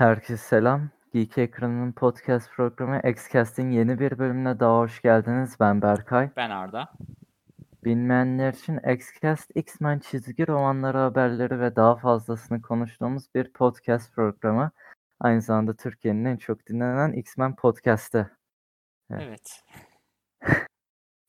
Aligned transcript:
Herkese 0.00 0.36
selam. 0.36 0.90
Geek 1.12 1.38
Ekranı'nın 1.38 1.92
podcast 1.92 2.50
programı 2.50 3.00
Xcast'in 3.08 3.70
yeni 3.70 3.98
bir 4.00 4.18
bölümüne 4.18 4.60
daha 4.60 4.78
hoş 4.78 5.02
geldiniz. 5.02 5.56
Ben 5.60 5.82
Berkay. 5.82 6.30
Ben 6.36 6.50
Arda. 6.50 6.92
Bilmeyenler 7.84 8.52
için 8.52 8.78
Xcast, 8.78 9.50
X-Men 9.54 9.98
çizgi 9.98 10.46
romanları 10.48 10.98
haberleri 10.98 11.60
ve 11.60 11.76
daha 11.76 11.96
fazlasını 11.96 12.62
konuştuğumuz 12.62 13.34
bir 13.34 13.52
podcast 13.52 14.14
programı. 14.14 14.70
Aynı 15.20 15.42
zamanda 15.42 15.76
Türkiye'nin 15.76 16.24
en 16.24 16.36
çok 16.36 16.66
dinlenen 16.66 17.12
X-Men 17.12 17.56
podcast'ı. 17.56 18.30
Evet. 19.10 19.22
Evet. 19.22 19.64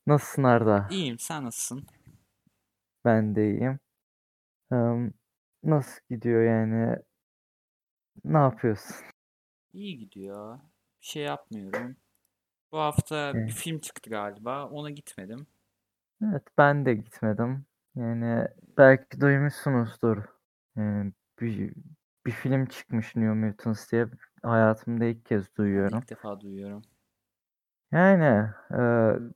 Nasılsın 0.06 0.42
Arda? 0.44 0.88
İyiyim. 0.90 1.18
Sen 1.18 1.44
nasılsın? 1.44 1.86
Ben 3.04 3.34
de 3.34 3.50
iyiyim. 3.50 3.78
Eee, 4.72 5.12
nasıl 5.64 6.00
gidiyor 6.10 6.42
yani? 6.42 6.96
Ne 8.24 8.38
yapıyorsun? 8.38 8.96
İyi 9.72 9.98
gidiyor. 9.98 10.58
Bir 11.00 11.06
şey 11.06 11.22
yapmıyorum. 11.22 11.96
Bu 12.72 12.78
hafta 12.78 13.34
bir 13.34 13.38
Evet. 13.40 13.52
film 13.52 13.78
çıktı 13.78 14.10
galiba. 14.10 14.68
Ona 14.68 14.90
gitmedim. 14.90 15.46
Evet, 16.22 16.42
ben 16.58 16.86
de 16.86 16.94
gitmedim. 16.94 17.66
Yani 17.96 18.48
belki 18.78 19.20
duymuşsunuzdur. 19.20 20.24
Yani 20.76 21.12
bir, 21.40 21.72
bir 22.26 22.30
film 22.30 22.66
çıkmış 22.66 23.16
New 23.16 23.34
Mutants 23.34 23.92
diye. 23.92 24.06
Hayatımda 24.42 25.04
ilk 25.04 25.24
kez 25.26 25.42
Ben 25.42 25.52
de 25.52 25.56
duyuyorum. 25.56 25.98
ilk 25.98 26.10
defa 26.10 26.40
duyuyorum. 26.40 26.82
Yani 27.92 28.50
e, 28.70 28.80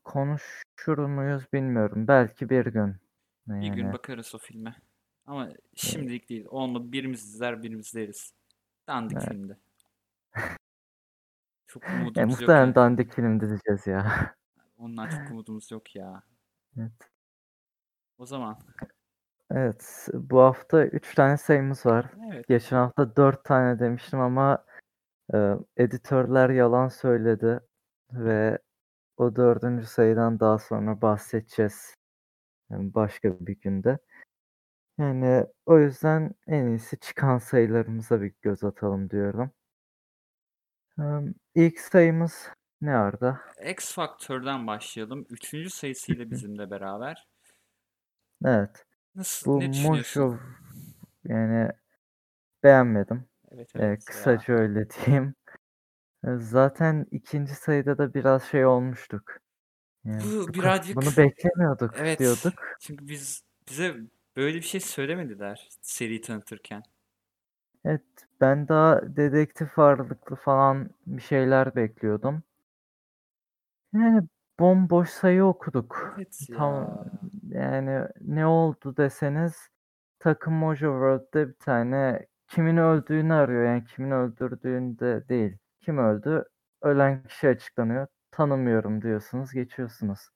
konuşur 0.05 0.99
muyuz 0.99 1.53
bilmiyorum. 1.53 2.09
Belki 2.09 2.51
bir 2.51 2.67
gün. 2.67 2.97
Bir 3.49 3.69
gün 3.69 3.83
Yani 3.83 3.93
bakarız 3.93 4.35
o 4.35 4.39
filme. 4.39 4.77
Ama 5.27 5.49
şimdilik 5.75 6.29
değil. 6.29 6.47
Olmadı 6.49 6.93
birimiz 6.93 7.25
izler 7.25 7.63
birimiz 7.63 7.87
izleriz. 7.87 8.33
Dandik 8.87 9.19
Evet. 9.19 9.29
filmdi. 9.29 9.59
Çok 11.67 11.85
e, 11.85 11.93
umudumuz 11.93 12.17
yok 12.17 12.27
muhtemelen 12.29 12.61
yani. 12.65 12.75
dandik 12.75 13.13
film 13.13 13.41
diyeceğiz 13.41 13.87
ya. 13.87 14.35
Ondan 14.79 15.09
çok 15.09 15.31
umudumuz 15.31 15.71
yok 15.71 15.97
ya. 15.97 16.23
Evet. 16.79 16.93
O 18.19 18.27
zaman. 18.27 18.59
Evet, 19.51 20.09
bu 20.15 20.41
hafta 20.41 20.85
3 20.87 21.15
tane 21.15 21.37
sayımız 21.37 21.87
var. 21.87 22.07
Evet. 22.33 22.49
Geçen 22.49 22.77
hafta 22.77 23.17
4 23.17 23.45
tane 23.45 23.79
demiştim 23.79 24.21
ama 24.21 24.65
e, 25.35 25.55
editörler 25.77 26.51
yalan 26.51 26.89
söyledi 26.89 27.61
ve 28.13 28.59
o 29.17 29.37
dördüncü 29.37 29.87
sayıdan 29.87 30.41
daha 30.41 30.59
sonra 30.59 31.03
bahsedeceğiz. 31.03 31.95
Yani 32.71 32.95
başka 32.95 33.41
bir 33.41 33.61
günde. 33.61 33.99
Yani 34.99 35.47
o 35.67 35.79
yüzden 35.79 36.35
en 36.47 36.67
iyisi 36.67 36.99
çıkan 37.01 37.39
sayılarımıza 37.39 38.21
bir 38.21 38.33
göz 38.43 38.65
atalım 38.65 39.11
diyorum. 39.11 39.51
Em, 40.99 41.35
İlk 41.55 41.81
sayımız 41.81 42.51
ne 42.81 42.95
Arda? 42.97 43.41
X 43.71 43.93
Factor'dan 43.95 44.67
başlayalım. 44.67 45.27
Üçüncü 45.31 45.71
sayısıyla 45.71 46.25
bizimle 46.31 46.71
beraber. 46.71 47.27
Evet. 48.45 48.85
Nasıl? 49.15 49.47
Bu 49.51 49.61
Ne 49.61 49.73
düşünüyorsun? 49.73 50.41
Yani 51.25 51.71
beğenmedim. 52.65 53.25
Evet 53.51 53.71
evet 53.77 53.99
ya. 54.01 54.05
kısaca 54.05 54.55
öyle 54.55 54.87
diyeyim. 55.07 55.35
Zaten 56.39 57.07
ikinci 57.11 57.55
sayıda 57.55 57.99
da 57.99 58.15
biraz 58.15 58.45
şey 58.45 58.67
olmuştuk. 58.67 59.39
Yani 60.05 60.23
Bu 60.25 60.49
bu 60.49 60.53
ka- 60.53 60.55
birazcık 60.55 60.97
bunu 60.97 61.17
beklemiyorduk 61.17 61.95
evet 61.99 62.19
diyorduk. 62.19 62.53
çünkü 62.81 63.09
biz 63.09 63.43
bize 63.69 63.97
böyle 64.37 64.57
bir 64.57 64.63
şey 64.63 64.81
söylemediler 64.81 65.69
seri 65.83 66.21
tanıtırken. 66.21 66.83
Evet, 67.85 68.03
ben 68.41 68.69
daha 68.69 69.17
dedektif 69.17 69.79
ağırlıklı 69.79 70.37
falan 70.37 70.91
bir 71.07 71.23
şeyler 71.23 71.77
bekliyordum. 71.77 72.43
Yani 73.95 74.29
bomboş 74.59 75.11
sayı 75.11 75.45
okuduk. 75.45 76.15
Evet 76.17 76.41
Tam 76.57 76.75
ya. 76.75 77.61
yani 77.61 78.09
ne 78.21 78.47
oldu 78.47 78.97
deseniz 78.97 79.69
takım 80.19 80.55
Mojo 80.55 80.87
World'de 80.93 81.49
bir 81.49 81.55
tane 81.55 82.27
kimin 82.49 82.77
öldüğünü 82.77 83.33
arıyor. 83.35 83.65
Yani 83.65 83.85
kimin 83.85 84.11
öldürdüğünde 84.11 85.29
değil. 85.29 85.59
Kim 85.81 85.99
öldü? 85.99 86.45
Ölen 86.83 87.23
kişi 87.23 87.49
açıklanıyor. 87.49 88.07
Tanımıyorum 88.31 89.03
diyorsunuz, 89.03 89.53
geçiyorsunuz. 89.53 90.31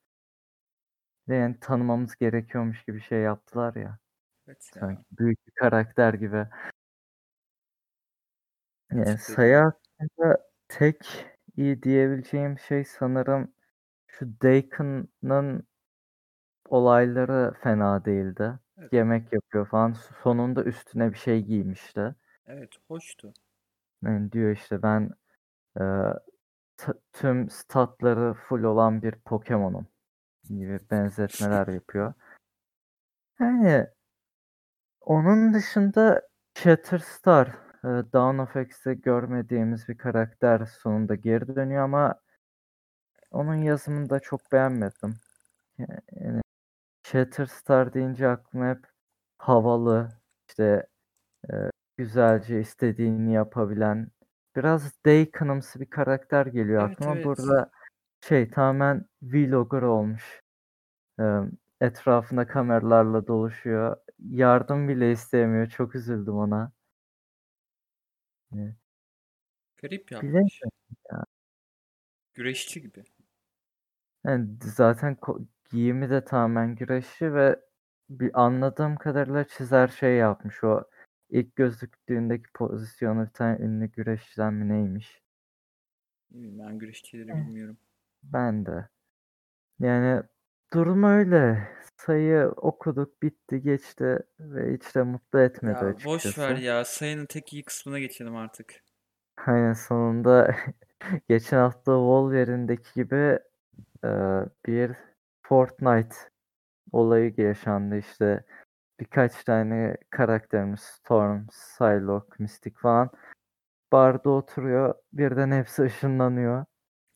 Yani 1.35 1.61
tanımamız 1.61 2.17
gerekiyormuş 2.17 2.85
gibi 2.85 3.01
şey 3.01 3.19
yaptılar 3.21 3.75
ya. 3.75 3.99
Evet 4.49 4.71
ya. 4.77 4.81
Sanki 4.81 5.03
büyük 5.19 5.47
bir 5.47 5.53
karakter 5.53 6.15
gibi. 6.15 6.47
Yani 8.93 9.05
Tıkladım. 9.05 9.19
sayı 9.19 9.57
hakkında 9.57 10.49
tek 10.69 11.27
iyi 11.57 11.83
diyebileceğim 11.83 12.59
şey 12.59 12.85
sanırım 12.85 13.53
şu 14.07 14.41
Dakon'ın 14.43 15.67
olayları 16.69 17.55
fena 17.63 18.05
değildi. 18.05 18.59
Evet. 18.79 18.93
Yemek 18.93 19.33
yapıyor 19.33 19.67
falan. 19.69 19.93
Sonunda 20.23 20.65
üstüne 20.65 21.13
bir 21.13 21.19
şey 21.19 21.43
giymişti. 21.43 22.15
Evet 22.47 22.71
hoştu. 22.89 23.33
Yani 24.05 24.33
diyor 24.33 24.53
işte 24.53 24.83
ben 24.83 25.11
e, 25.81 25.85
tüm 27.13 27.51
statları 27.51 28.35
full 28.35 28.63
olan 28.63 29.03
bir 29.03 29.13
Pokemon'um 29.13 29.87
gibi 30.49 30.81
benzetmeler 30.91 31.67
yapıyor. 31.69 32.15
Yani 33.41 33.87
onun 35.01 35.55
dışında 35.55 36.23
Shatterstar, 36.55 37.49
e, 37.85 37.89
Dawn 38.13 38.39
of 38.39 38.57
X'te 38.57 38.95
görmediğimiz 38.95 39.89
bir 39.89 39.99
karakter 39.99 40.67
sonunda 40.67 41.15
geri 41.15 41.57
dönüyor 41.57 41.83
ama 41.85 42.21
onun 43.31 43.55
yazımını 43.55 44.11
da 44.11 44.21
çok 44.21 44.53
beğenmedim. 44.53 45.15
Yani 45.79 46.43
Shatterstar 47.07 47.95
deyince 47.95 48.29
aklıma 48.29 48.69
hep 48.69 48.87
havalı, 49.39 50.09
işte 50.49 50.87
e, 51.53 51.55
güzelce 51.97 52.61
istediğini 52.61 53.33
yapabilen, 53.33 54.09
biraz 54.57 54.93
Dakon'ımsı 55.07 55.81
bir 55.81 55.91
karakter 55.91 56.47
geliyor 56.47 56.83
Evet 56.83 56.93
aklıma. 56.93 57.15
evet. 57.15 57.25
Burada 57.25 57.71
şey 58.21 58.51
tamamen 58.51 59.05
vlogger 59.23 59.83
olmuş. 59.83 60.43
Etrafında 61.81 62.47
kameralarla 62.47 63.27
dolaşıyor. 63.27 63.97
Yardım 64.19 64.89
bile 64.89 65.13
istemiyor. 65.13 65.67
Çok 65.67 65.95
üzüldüm 65.95 66.35
ona. 66.35 66.73
Garip 69.77 70.13
yapmış. 70.13 70.31
bilemiyorum 70.31 70.71
ya. 71.13 71.25
Güreşçi 72.35 72.83
gibi. 72.83 73.05
Yani 74.25 74.49
zaten 74.63 75.15
ko- 75.15 75.47
giyimi 75.71 76.11
de 76.11 76.25
tamamen 76.25 76.75
güreşçi 76.75 77.35
ve 77.35 77.61
bir 78.11 78.43
anladığım 78.43 78.97
kadarıyla 78.97 79.45
çizer 79.49 79.89
şey 79.89 80.17
yapmış. 80.17 80.65
O 80.65 80.85
ilk 81.31 81.57
gözüktüğündeki 81.57 82.53
pozisyonu 82.55 83.27
bir 83.27 83.33
tane 83.33 83.59
ünlü 83.59 83.87
güreşçiden 83.87 84.55
mi 84.55 84.69
neymiş? 84.69 85.23
Ben 86.31 86.79
güreşçileri 86.79 87.29
bilmiyorum. 87.29 87.79
Ben 88.23 88.67
de. 88.67 88.89
Yani 89.81 90.23
durum 90.73 91.05
öyle. 91.05 91.69
Sayı 91.97 92.47
okuduk, 92.57 93.23
bitti, 93.23 93.63
geçti 93.63 94.19
ve 94.41 94.75
hiç 94.75 94.95
de 94.95 95.03
mutlu 95.03 95.41
etmedi 95.41 95.85
Ya 95.85 95.95
boş 96.05 96.05
ver 96.07 96.31
açıkçası. 96.31 96.63
ya. 96.63 96.85
Sayının 96.85 97.27
tek 97.27 97.53
iyi 97.53 97.65
kısmına 97.65 97.99
geçelim 97.99 98.37
artık. 98.37 98.75
Aynen 99.47 99.73
sonunda 99.73 100.57
geçen 101.29 101.57
hafta 101.59 101.93
Wolverine'deki 101.93 102.95
gibi 102.95 103.39
e, 104.05 104.09
bir 104.67 104.93
Fortnite 105.43 106.17
olayı 106.93 107.35
yaşandı 107.37 107.99
işte. 107.99 108.45
Birkaç 109.01 109.45
tane 109.45 109.97
karakterimiz 110.11 110.81
Storm, 110.81 111.47
Psylocke, 111.47 112.37
Mystic 112.39 112.75
falan 112.77 113.11
barda 113.93 114.31
oturuyor. 114.31 114.95
Birden 115.13 115.51
hepsi 115.51 115.83
ışınlanıyor. 115.83 116.65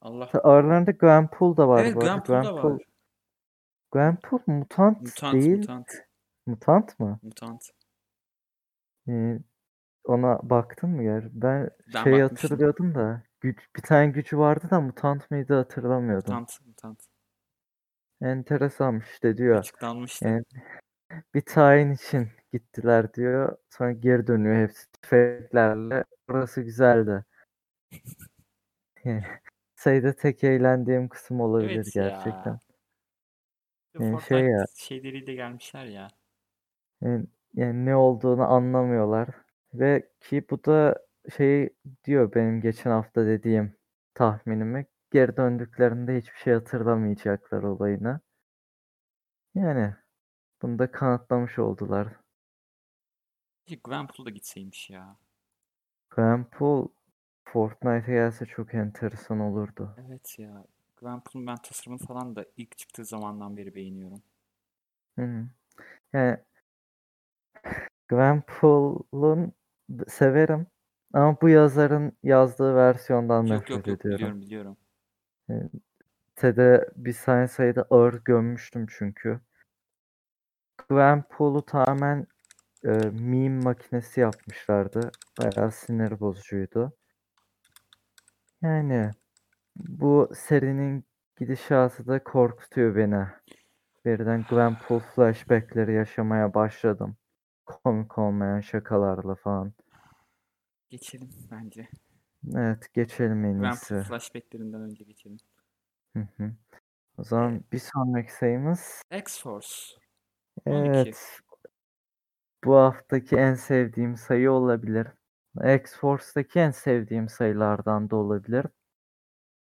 Allah. 0.04 0.30
Aralarında 0.32 0.90
Gwenpool 0.90 1.56
da 1.56 1.68
var 1.68 1.84
Evet 1.84 1.96
arada. 1.96 2.04
Gwenpool 2.04 2.34
da 2.34 2.40
Gwenpool, 2.40 2.74
var. 2.74 2.82
Gwenpool 3.92 4.40
mutant 4.46 5.02
Mutant 5.02 5.34
değil. 5.34 5.58
mutant. 5.58 5.88
Mutant 6.46 7.00
mı? 7.00 7.18
Mutant. 7.22 7.70
Ee, 9.08 9.38
ona 10.04 10.40
baktın 10.42 10.90
mı 10.90 11.02
ya? 11.04 11.22
Ben 11.32 11.70
Ben 11.94 12.04
şey 12.04 12.20
hatırlıyordum 12.20 12.94
da 12.94 13.22
güç, 13.40 13.58
bir 13.76 13.82
tane 13.82 14.06
gücü 14.10 14.38
vardı 14.38 14.70
da 14.70 14.80
mutant 14.80 15.30
mıydı 15.30 15.54
hatırlamıyordum. 15.54 16.34
Mutant. 16.34 16.60
Mutant. 16.66 17.02
Enteresanmış 18.20 19.10
işte 19.10 19.36
diyor. 19.36 19.58
Açıklanmıştı. 19.58 20.28
Yani 20.28 20.44
bir 21.34 21.40
tayin 21.40 21.92
için 21.92 22.28
gittiler 22.52 23.14
diyor. 23.14 23.56
Sonra 23.70 23.92
geri 23.92 24.26
dönüyor 24.26 24.68
hepsi 24.68 24.92
tüfeklerle. 24.92 26.04
Burası 26.28 26.62
güzeldi. 26.62 27.24
Sayıda 29.84 30.12
tek 30.16 30.44
eğlendiğim 30.44 31.08
kısım 31.08 31.40
olabilir 31.40 31.74
Evet 31.74 31.96
ya. 31.96 32.02
gerçekten. 32.10 32.58
Yani 33.94 34.20
şey 34.22 34.40
Fortnite 34.40 34.50
ya, 34.50 34.64
şeyleriyle 34.76 35.34
gelmişler 35.34 35.84
ya. 35.84 36.08
yani, 37.00 37.26
yani 37.54 37.86
ne 37.86 37.96
olduğunu 37.96 38.42
anlamıyorlar. 38.42 39.28
Ve 39.74 40.08
ki 40.20 40.44
bu 40.50 40.64
da 40.64 41.06
şey 41.36 41.68
diyor 42.04 42.34
benim 42.34 42.60
geçen 42.60 42.90
hafta 42.90 43.26
dediğim 43.26 43.76
tahminimi. 44.14 44.86
Geri 45.10 45.36
döndüklerinde 45.36 46.16
hiçbir 46.18 46.38
şey 46.38 46.54
hatırlamayacaklar 46.54 47.62
olayını. 47.62 48.20
Yani 49.54 49.94
bunu 50.62 50.78
da 50.78 50.90
kanıtlamış 50.90 51.58
oldular. 51.58 52.08
Peki 53.66 53.80
Gwenpool 53.84 54.26
da 54.26 54.30
gitseymiş 54.30 54.90
ya. 54.90 55.16
Gwenpool 56.10 56.88
Fortnite'a 57.44 58.14
gelse 58.14 58.46
çok 58.46 58.74
enteresan 58.74 59.40
olurdu. 59.40 59.96
Evet 60.06 60.38
ya. 60.38 60.64
Gwenpool'un 60.96 61.46
ben 61.46 61.56
tasarımını 61.56 62.06
falan 62.06 62.36
da 62.36 62.44
ilk 62.56 62.78
çıktığı 62.78 63.04
zamandan 63.04 63.56
beri 63.56 63.74
beğeniyorum. 63.74 64.22
Hı 65.18 65.22
hı. 65.24 65.46
Yani 66.12 66.38
Gwenpool'un 68.08 69.52
severim 70.08 70.66
ama 71.12 71.40
bu 71.40 71.48
yazarın 71.48 72.12
yazdığı 72.22 72.74
versiyondan 72.74 73.42
Yok 73.42 73.50
nefret 73.50 73.70
yok 73.70 73.88
yok 73.88 74.00
ediyorum. 74.00 74.40
biliyorum 74.40 74.76
biliyorum. 75.48 75.70
Sitede 76.34 76.90
bir 76.96 77.12
saniye 77.12 77.48
sayıda 77.48 77.86
ağır 77.90 78.14
gömmüştüm 78.24 78.86
çünkü. 78.88 79.40
Gwenpool'u 80.88 81.66
tamamen 81.66 82.26
e, 82.84 82.88
meme 83.12 83.64
makinesi 83.64 84.20
yapmışlardı. 84.20 85.10
Bayağı 85.38 85.72
sinir 85.72 86.20
bozucuydu. 86.20 86.92
Yani 88.64 89.10
bu 89.76 90.30
serinin 90.34 91.04
gidişatı 91.38 92.06
da 92.06 92.24
korkutuyor 92.24 92.96
beni. 92.96 93.26
Birden 94.04 94.44
Gwenpool 94.48 95.00
flashbackleri 95.00 95.92
yaşamaya 95.94 96.54
başladım. 96.54 97.16
Komik 97.66 98.18
olmayan 98.18 98.60
şakalarla 98.60 99.34
falan. 99.34 99.72
Geçelim 100.90 101.30
bence. 101.50 101.88
Evet 102.54 102.94
geçelim 102.94 103.44
en 103.44 103.58
Gwenpool 103.58 103.96
iyisi. 103.96 104.08
flashbacklerinden 104.08 104.80
önce 104.80 105.04
geçelim. 105.04 105.38
Hı 106.16 106.28
hı. 106.36 106.52
O 107.18 107.24
zaman 107.24 107.64
bir 107.72 107.78
sonraki 107.78 108.32
sayımız 108.32 109.02
X-Force. 109.10 109.98
12. 110.66 110.90
evet 110.90 111.40
bu 112.64 112.76
haftaki 112.76 113.36
en 113.36 113.54
sevdiğim 113.54 114.16
sayı 114.16 114.50
olabilir. 114.50 115.06
X-Force'daki 115.62 116.58
en 116.58 116.70
sevdiğim 116.70 117.28
sayılardan 117.28 118.10
da 118.10 118.16
olabilir. 118.16 118.66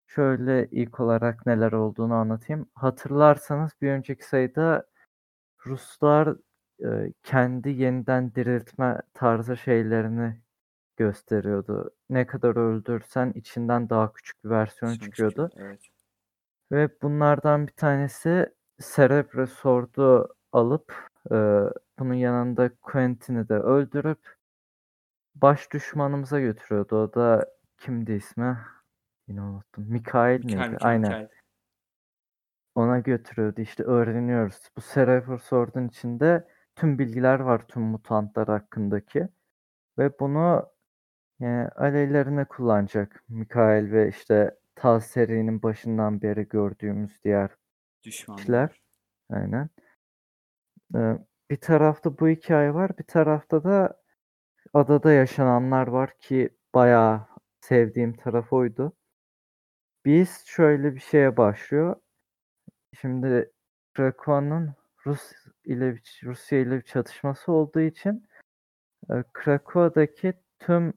Şöyle 0.07 0.69
ilk 0.71 1.01
olarak 1.01 1.47
neler 1.47 1.73
olduğunu 1.73 2.15
anlatayım. 2.15 2.67
Hatırlarsanız 2.75 3.71
bir 3.83 3.91
önceki 3.91 4.25
sayıda 4.25 4.87
Ruslar 5.67 6.37
e, 6.85 7.13
kendi 7.23 7.71
yeniden 7.71 8.35
diriltme 8.35 9.01
tarzı 9.15 9.57
şeylerini 9.57 10.41
gösteriyordu. 10.97 11.91
Ne 12.11 12.27
kadar 12.27 12.57
öldürsen 12.57 13.33
içinden 13.35 13.91
daha 13.91 14.13
küçük 14.13 14.45
bir 14.45 14.51
versiyon 14.51 14.93
Sonuç 14.93 15.03
çıkıyordu. 15.05 15.49
çıkıyor, 15.49 15.69
Evet. 15.69 15.81
Ve 16.73 16.89
bunlardan 17.03 17.67
bir 17.67 17.73
tanesi 17.73 18.53
Cerebro 18.95 19.47
Sword'u 19.47 20.35
alıp 20.53 21.11
e, 21.31 21.35
bunun 21.99 22.15
yanında 22.15 22.71
Quentin'i 22.83 23.49
de 23.49 23.55
öldürüp 23.55 24.42
baş 25.35 25.73
düşmanımıza 25.73 26.41
götürüyordu. 26.41 26.97
O 26.97 27.15
da 27.15 27.47
kimdi 27.79 28.13
ismi? 28.13 28.59
Yine 29.29 29.43
unuttum. 29.43 29.85
Mikael 29.89 30.39
Mikael, 30.39 30.59
miydi? 30.59 30.73
Mikael, 30.73 30.91
Aynen. 30.91 31.09
Mikael. 31.09 31.29
Ona 32.75 32.99
götürüyordu. 32.99 33.61
İşte 33.61 33.83
öğreniyoruz. 33.83 34.71
Bu 34.77 34.81
Cerebro 34.95 35.39
Sword'un 35.39 35.89
içinde 35.89 36.49
tüm 36.77 36.99
bilgiler 36.99 37.41
var 37.41 37.67
tüm 37.69 37.83
mutantlar 37.83 38.49
hakkındaki. 38.49 39.29
Ve 39.99 40.19
bunu 40.21 40.73
yani 41.41 41.69
aleyhlerine 41.69 42.45
kullanacak 42.45 43.25
Mikael 43.29 43.93
ve 43.93 44.09
işte 44.09 44.59
ta 44.75 45.01
serinin 45.01 45.63
başından 45.63 46.23
beri 46.23 46.49
gördüğümüz 46.49 47.25
diğer 47.25 47.51
Düşmanlar. 48.05 48.39
kişiler. 48.39 48.83
Aynen. 49.31 49.69
Ee, 50.95 51.19
bir 51.51 51.57
tarafta 51.57 52.19
bu 52.19 52.29
hikaye 52.29 52.75
var, 52.75 52.99
bir 52.99 53.05
tarafta 53.05 53.65
da 53.65 54.02
adada 54.75 55.13
yaşananlar 55.13 55.87
var 55.87 56.19
ki 56.19 56.51
bayağı 56.75 57.27
sevdiğim 57.61 58.17
taraf 58.17 58.53
oydu. 58.53 58.93
Biz 60.05 60.45
şöyle 60.47 60.95
bir 60.95 61.01
şeye 61.01 61.37
başlıyor. 61.37 61.97
Şimdi 63.01 63.53
Krakow'un 63.95 64.75
Rus 65.07 65.33
ile 65.65 65.99
Rusya 66.25 66.59
ile 66.59 66.77
bir 66.77 66.83
çatışması 66.83 67.53
olduğu 67.53 67.81
için 67.81 68.27
e, 69.11 69.25
Krakow'daki 69.33 70.35
tüm 70.59 70.93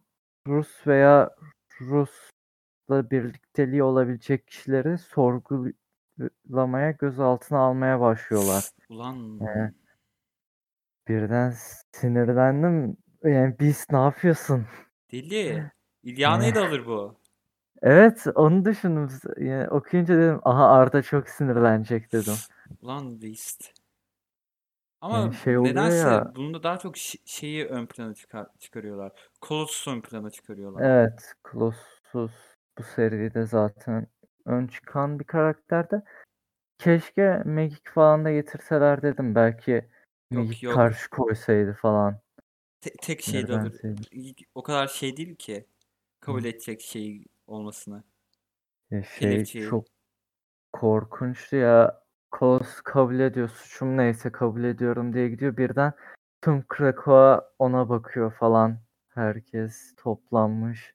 Rus 0.47 0.87
veya 0.87 1.35
Rus'la 1.81 3.09
birlikteliği 3.11 3.83
olabilecek 3.83 4.47
kişileri 4.47 4.97
sorgulamaya, 4.97 6.91
gözaltına 6.91 7.59
almaya 7.59 7.99
başlıyorlar. 7.99 8.69
Ulan 8.89 9.39
Ee, 9.41 9.73
birden 11.07 11.53
sinirlendim. 11.91 12.97
Yani 13.25 13.55
biz 13.59 13.87
ne 13.91 13.97
yapıyorsun? 13.97 14.65
deli. 15.11 15.71
İlyana'yı 16.03 16.55
da 16.55 16.67
alır 16.67 16.85
bu. 16.85 17.15
Evet, 17.81 18.27
onu 18.35 18.65
düşündüm. 18.65 19.09
Yani 19.37 19.69
okuyunca 19.69 20.17
dedim, 20.17 20.39
aha 20.43 20.69
Arda 20.69 21.01
çok 21.01 21.29
sinirlenecek 21.29 22.13
dedim. 22.13 22.33
Ulan 22.81 23.21
Beast. 23.21 23.73
Ama 25.01 25.17
Yani 25.17 25.33
şey 25.33 25.63
nedense 25.63 25.97
ya. 25.97 26.31
bunda 26.35 26.63
daha 26.63 26.79
çok 26.79 26.97
şeyi 27.25 27.65
ön 27.65 27.85
plana 27.85 28.13
çıkar- 28.13 28.57
çıkarıyorlar. 28.59 29.11
Colossus'u 29.41 29.91
ön 29.91 30.01
plana 30.01 30.29
çıkarıyorlar. 30.29 30.83
Evet, 30.85 31.33
Colossus 31.51 32.31
bu 32.77 32.83
seride 32.83 33.45
zaten 33.45 34.07
ön 34.45 34.67
çıkan 34.67 35.19
bir 35.19 35.25
karakterdi. 35.25 36.01
Keşke 36.77 37.41
Magic 37.45 37.81
falan 37.93 38.25
da 38.25 38.31
getirseler 38.31 39.01
dedim. 39.01 39.35
Belki 39.35 39.89
Magic 40.31 40.65
yok. 40.65 40.75
karşı 40.75 41.09
koysaydı 41.09 41.73
falan. 41.73 42.19
Te- 42.85 42.93
tek 43.01 43.21
şey 43.21 43.47
de 43.47 43.71
O 44.55 44.63
kadar 44.63 44.87
şey 44.87 45.17
değil 45.17 45.35
ki. 45.35 45.65
Kabul 46.19 46.43
Hı. 46.43 46.47
edecek 46.47 46.81
şey 46.81 47.25
olmasını. 47.47 48.03
Ya 48.91 49.03
şey 49.03 49.19
Kelepçeyi. 49.19 49.69
çok 49.69 49.85
korkunçtu 50.73 51.55
ya. 51.55 52.03
Kolos 52.31 52.81
kabul 52.83 53.19
ediyor. 53.19 53.49
Suçum 53.49 53.97
neyse 53.97 54.31
kabul 54.31 54.63
ediyorum 54.63 55.13
diye 55.13 55.29
gidiyor. 55.29 55.57
Birden 55.57 55.93
tüm 56.41 56.65
Krakow 56.67 57.47
ona 57.59 57.89
bakıyor 57.89 58.33
falan. 58.33 58.79
Herkes 59.09 59.95
toplanmış. 59.95 60.93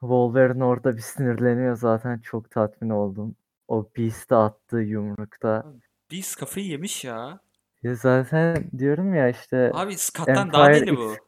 Wolverine 0.00 0.64
orada 0.64 0.96
bir 0.96 1.02
sinirleniyor 1.02 1.76
zaten. 1.76 2.18
Çok 2.18 2.50
tatmin 2.50 2.90
oldum. 2.90 3.36
O 3.68 3.90
Beast'e 3.96 4.34
attığı 4.34 4.80
yumrukta. 4.80 5.72
Beast 6.12 6.36
kafayı 6.36 6.66
yemiş 6.66 7.04
ya. 7.04 7.40
Ya 7.88 7.94
zaten 7.94 8.70
diyorum 8.78 9.14
ya 9.14 9.28
işte 9.28 9.70
Abi 9.74 9.98
Scott'tan 9.98 10.52
daha 10.52 10.70
Empire 10.70 10.86
deli 10.86 10.96
bu. 10.96 11.12
X 11.12 11.18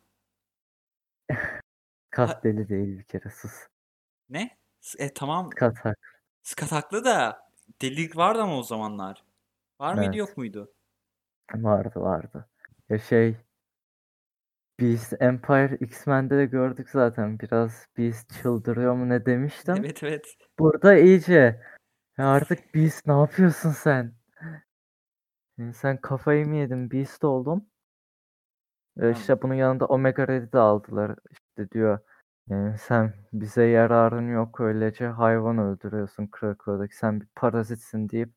Kat 2.11 2.45
deli 2.45 2.69
değil 2.69 2.99
bir 2.99 3.05
kere 3.05 3.31
sus. 3.31 3.53
Ne? 4.29 4.59
E 4.99 5.15
tamam. 5.15 5.51
Kat 5.51 5.79
hak. 5.79 5.99
Scott 6.43 6.73
haklı 6.73 7.05
da 7.05 7.49
delilik 7.83 8.17
vardı 8.17 8.43
ama 8.43 8.59
o 8.59 8.63
zamanlar. 8.63 9.25
Var 9.81 9.95
mıydı 9.95 10.07
Evet. 10.07 10.17
yok 10.17 10.37
muydu? 10.37 10.75
Vardı 11.55 12.01
vardı. 12.01 12.49
Ya 12.89 12.99
şey 12.99 13.37
Beast 14.81 15.23
Empire 15.23 15.77
X-Men'de 15.81 16.37
de 16.37 16.47
gördük 16.47 16.91
zaten. 16.91 17.39
Biraz 17.41 17.87
Beast 17.99 18.43
çıldırıyor 18.43 18.95
mu 18.95 19.09
ne 19.09 19.27
demiştim. 19.27 19.77
Evet 19.79 20.03
evet. 20.03 20.37
Burada 20.59 20.97
iyice 20.97 21.63
ya 22.19 22.29
artık 22.29 22.75
Beast 22.75 23.07
ne 23.07 23.13
yapıyorsun 23.13 23.71
sen? 23.71 24.20
Yani 25.61 25.75
sen 25.75 26.01
kafayı 26.01 26.47
mı 26.47 26.57
yedin? 26.57 26.91
Beast 26.91 27.25
oldum. 27.25 27.67
Ee, 29.01 29.11
işte 29.13 29.43
bunun 29.43 29.55
yanında 29.55 29.87
Omega 29.87 30.29
Red'i 30.29 30.53
de 30.53 30.59
aldılar. 30.59 31.17
İşte 31.31 31.71
diyor 31.71 31.99
yani 32.49 32.79
sen 32.79 33.15
bize 33.33 33.65
yararın 33.65 34.29
yok 34.29 34.61
öylece 34.61 35.07
hayvan 35.07 35.59
öldürüyorsun 35.59 36.29
Krakow'daki. 36.33 36.97
Sen 36.97 37.21
bir 37.21 37.27
parazitsin 37.35 38.09
deyip 38.09 38.33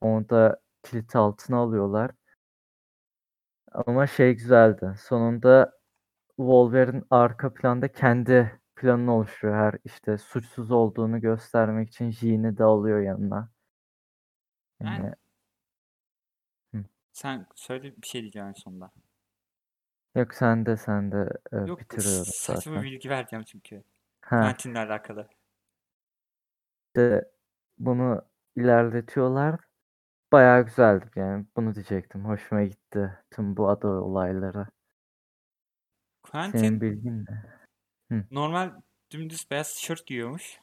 onu 0.00 0.28
da 0.28 0.60
kilit 0.82 1.16
altına 1.16 1.56
alıyorlar. 1.56 2.10
Ama 3.72 4.06
şey 4.06 4.34
güzeldi. 4.34 4.94
Sonunda 4.98 5.78
Wolverine 6.36 7.02
arka 7.10 7.54
planda 7.54 7.92
kendi 7.92 8.60
planını 8.76 9.14
oluşturuyor. 9.14 9.56
Her 9.58 9.74
işte 9.84 10.18
suçsuz 10.18 10.70
olduğunu 10.70 11.20
göstermek 11.20 11.88
için 11.88 12.10
Jean'i 12.10 12.58
de 12.58 12.64
alıyor 12.64 13.00
yanına. 13.00 13.50
Yani, 14.80 15.14
Sen 17.18 17.46
söyle 17.54 17.94
bir 18.02 18.06
şey 18.06 18.20
diyeceğim 18.20 18.48
en 18.48 18.52
sonunda. 18.52 18.90
yok 20.14 20.34
sen 20.34 20.66
de 20.66 20.76
sen 20.76 21.12
de 21.12 21.28
e, 21.52 21.56
Yok 21.56 21.80
bitiriyorum 21.80 22.24
saçma 22.24 22.72
zaten. 22.72 22.82
bir 22.82 22.90
bilgi 22.92 23.10
vereceğim 23.10 23.44
çünkü. 23.44 23.82
Ha, 24.20 24.40
Quentin'le 24.40 24.74
alakalı. 24.74 25.28
de 26.96 27.30
bunu 27.78 28.22
ilerletiyorlar. 28.56 29.60
Bayağı 30.32 30.64
güzeldi 30.64 31.06
yani. 31.16 31.46
Bunu 31.56 31.74
diyecektim. 31.74 32.24
Hoşuma 32.24 32.64
gitti 32.64 33.18
tüm 33.30 33.56
bu 33.56 33.68
ada 33.68 33.88
olayları. 33.88 34.66
Senin 36.32 36.52
Quentin 36.52 36.80
bilgin 36.80 37.26
ne? 37.28 37.42
Hı. 38.12 38.24
Normal 38.30 38.80
dümdüz 39.10 39.50
beyaz 39.50 39.74
tişört 39.74 40.06
giyiyormuş. 40.06 40.60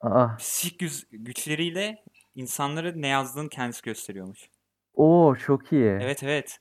Aa, 0.00 0.36
Psik 0.36 0.80
güçleriyle 1.10 2.04
insanlara 2.34 2.92
ne 2.92 3.08
yazdığını 3.08 3.48
kendisi 3.48 3.82
gösteriyormuş. 3.82 4.50
O 4.94 5.36
çok 5.36 5.72
iyi. 5.72 5.90
Evet 5.90 6.22
evet. 6.22 6.58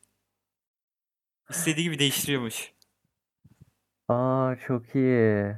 İstediği 1.50 1.84
gibi 1.84 2.00
değiştiriyormuş. 2.00 2.74
Aa, 4.08 4.56
çok 4.56 4.96
iyi. 4.96 5.56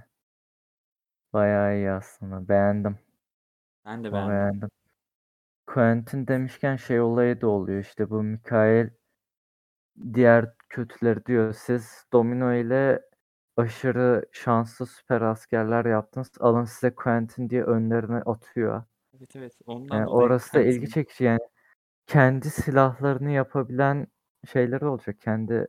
Bayağı 1.34 1.76
iyi 1.78 1.92
aslında. 1.92 2.48
Beğendim. 2.50 2.98
Ben 3.86 4.04
de 4.04 4.12
beğendim. 4.14 4.32
beğendim. 4.32 4.70
Quentin 5.68 6.28
demişken 6.28 6.76
şey 6.76 7.02
olayı 7.02 7.42
da 7.42 7.48
oluyor 7.48 7.80
işte 7.82 8.10
bu 8.10 8.24
Mikael 8.24 8.90
diğer 10.14 10.54
kötüleri 10.70 11.26
diyor 11.26 11.54
siz 11.54 12.06
Domino 12.14 12.54
ile 12.54 13.02
aşırı 13.58 14.26
şanslı 14.32 14.86
süper 14.86 15.22
askerler 15.22 15.86
yaptınız 15.86 16.32
alın 16.40 16.64
size 16.66 16.96
Quentin 16.96 17.50
diye 17.50 17.64
önlerine 17.64 18.16
atıyor. 18.18 18.84
Evet 19.18 19.36
evet. 19.36 19.54
Ondan 19.66 19.96
Yani 19.96 20.08
dolayı 20.08 20.26
orası 20.26 20.54
da 20.54 20.62
ilgi 20.62 20.80
Quentin- 20.80 20.94
çekici 20.94 21.24
yani 21.24 21.40
kendi 22.08 22.50
silahlarını 22.50 23.32
yapabilen 23.32 24.08
şeyleri 24.52 24.86
olacak. 24.86 25.22
Kendi 25.22 25.68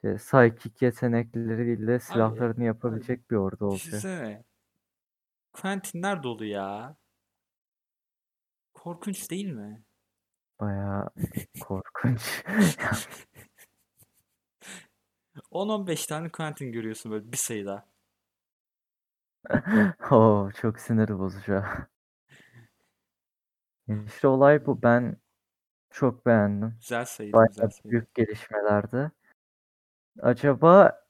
şey, 0.00 0.16
psychic 0.16 0.86
yetenekleriyle 0.86 1.98
silahlarını 1.98 2.64
yapabilecek 2.64 3.30
bir 3.30 3.36
ordu 3.36 3.66
olacak. 3.66 3.86
Düşünsene. 3.86 4.44
Quentinler 5.52 6.22
dolu 6.22 6.44
ya. 6.44 6.96
Korkunç 8.74 9.30
değil 9.30 9.46
mi? 9.46 9.82
Bayağı 10.60 11.10
korkunç. 11.60 12.44
10-15 15.50 16.08
tane 16.08 16.28
Quentin 16.28 16.72
görüyorsun 16.72 17.12
böyle 17.12 17.32
bir 17.32 17.36
sayıda. 17.36 17.88
Oo, 20.10 20.50
çok 20.60 20.80
sinir 20.80 21.18
bozucu. 21.18 21.62
İşte 24.06 24.28
olay 24.28 24.66
bu. 24.66 24.82
Ben 24.82 25.16
çok 25.96 26.26
beğendim. 26.26 26.74
Güzel 26.80 27.04
sayıydı, 27.04 27.36
Bayağı 27.36 27.48
güzel 27.48 27.70
sayıydı. 27.70 27.90
büyük 27.90 28.14
gelişmelerdi. 28.14 29.10
Acaba 30.20 31.02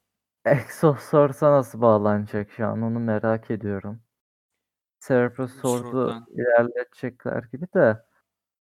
Exosource'a 0.44 1.52
nasıl 1.52 1.80
bağlanacak 1.80 2.50
şu 2.50 2.66
an 2.66 2.82
onu 2.82 3.00
merak 3.00 3.50
ediyorum. 3.50 4.00
Sword'dan. 4.98 6.26
ilerletecekler 6.28 7.42
gibi 7.52 7.66
de 7.74 8.02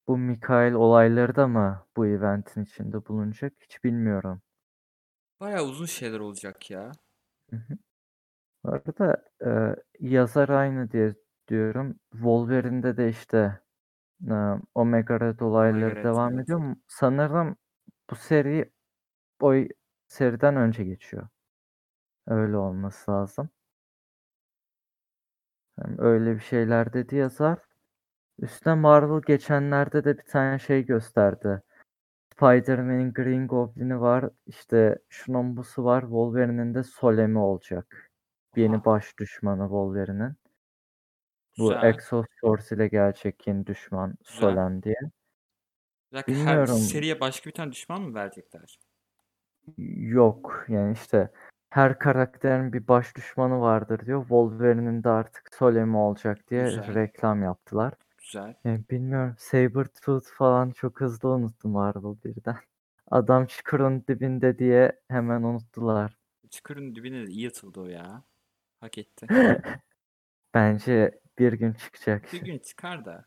bu 0.08 0.18
Mikael 0.18 0.74
olayları 0.74 1.36
da 1.36 1.48
mı 1.48 1.86
bu 1.98 2.08
eventin 2.08 2.64
içinde 2.64 3.06
bulunacak 3.06 3.54
hiç 3.62 3.84
bilmiyorum. 3.84 4.42
Bayağı 5.40 5.64
uzun 5.64 5.86
şeyler 5.86 6.20
olacak 6.20 6.72
ya. 6.72 6.92
Hı 7.50 7.56
hı. 7.56 7.78
Bu 8.64 8.70
arada 8.70 9.24
e, 9.46 9.76
yazar 10.00 10.50
aynı 10.50 10.92
diye 10.92 11.16
diyorum. 11.48 12.00
Wolverine'de 12.12 12.98
de 12.98 13.10
işte 13.10 13.60
e, 14.28 14.34
Omega 14.76 15.20
Red 15.20 15.40
olayları 15.40 15.96
Red, 15.96 16.04
devam 16.04 16.34
evet. 16.34 16.44
ediyor. 16.44 16.76
Sanırım 16.88 17.56
bu 18.10 18.16
seri 18.16 18.72
o 19.42 19.54
seriden 20.08 20.56
önce 20.56 20.84
geçiyor. 20.84 21.28
Öyle 22.28 22.58
olması 22.58 23.12
lazım. 23.12 23.50
Yani 25.78 25.96
öyle 25.98 26.36
bir 26.36 26.40
şeyler 26.40 26.94
dedi 26.94 27.16
yazar. 27.16 27.60
Üstüne 28.40 28.76
Marvel 28.76 29.22
geçenlerde 29.22 30.04
de 30.04 30.18
bir 30.18 30.24
tane 30.24 30.60
şey 30.60 30.86
gösterdi. 30.86 31.62
Spider-Man'in 32.36 33.14
Green 33.14 33.48
Goblin'i 33.48 34.02
var. 34.02 34.30
İşte 34.46 35.00
şunun 35.10 35.58
busu 35.58 35.84
var. 35.84 36.02
Wolverine'in 36.02 36.74
de 36.76 36.84
Solem'i 36.84 37.40
olacak. 37.40 38.12
Yeni 38.56 38.86
baş 38.86 39.18
düşmanı 39.20 39.64
Wolverine'in. 39.64 40.36
Bu 41.60 41.70
Güzel. 41.70 41.84
Exosource 41.84 42.76
ile 42.76 42.88
gerçek 42.88 43.48
yeni 43.48 43.68
düşman 43.68 44.16
Güzel. 44.28 44.40
Solem 44.40 44.84
diye. 44.84 44.96
Bir 46.12 46.18
dakika, 46.18 46.40
her 46.40 46.46
Bilmiyorum. 46.46 46.76
seriye 46.76 47.20
başka 47.20 47.50
bir 47.50 47.56
tane 47.56 47.72
düşman 47.72 48.02
mı 48.02 48.16
verecekler? 48.16 48.80
Yok 49.98 50.66
yani 50.70 50.94
işte 50.94 51.32
her 51.70 52.00
karakterin 52.00 52.74
bir 52.74 52.88
baş 52.88 53.16
düşmanı 53.16 53.62
vardır 53.62 54.06
diyor. 54.06 54.22
Wolverine'in 54.22 55.04
de 55.04 55.10
artık 55.10 55.56
Solem'i 55.56 55.98
olacak 55.98 56.50
diye 56.50 56.64
Güzel. 56.64 56.96
reklam 56.96 57.44
yaptılar. 57.44 57.94
Güzel. 58.18 58.56
Yani 58.64 58.84
bilmiyorum. 58.90 59.36
Sabretooth 59.38 60.28
falan 60.28 60.72
çok 60.72 61.02
hızlı 61.02 61.30
unuttu 61.30 61.70
Marvel 61.70 62.16
birden. 62.26 62.58
Adam 63.12 63.46
çukurun 63.46 64.04
dibinde 64.08 64.60
diye 64.60 65.00
hemen 65.08 65.44
unuttular. 65.44 66.18
Çukurun 66.52 66.96
dibine 66.96 67.28
de 67.28 67.32
iyi 67.32 67.48
atıldı 67.48 67.80
o 67.82 67.86
ya. 67.86 68.24
Hak 68.80 68.98
etti. 68.98 69.28
Bence 70.54 71.20
bir 71.40 71.54
gün 71.54 71.74
çıkacak. 71.74 72.34
Bir 72.34 72.42
gün 72.42 72.60
çıkar 72.60 73.06
da 73.06 73.26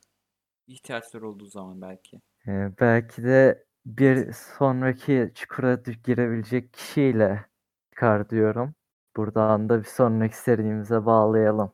ihtiyaçları 0.66 1.28
olduğu 1.28 1.46
zaman 1.46 1.82
belki. 1.82 2.20
Ee, 2.46 2.70
belki 2.80 3.22
de 3.22 3.64
bir 3.86 4.32
sonraki 4.32 5.32
çukura 5.34 5.74
girebilecek 6.04 6.72
kişiyle 6.72 7.44
çıkar 7.90 8.30
diyorum. 8.30 8.74
Buradan 9.16 9.68
da 9.68 9.78
bir 9.78 9.88
sonraki 9.88 10.36
serimize 10.36 11.06
bağlayalım 11.06 11.72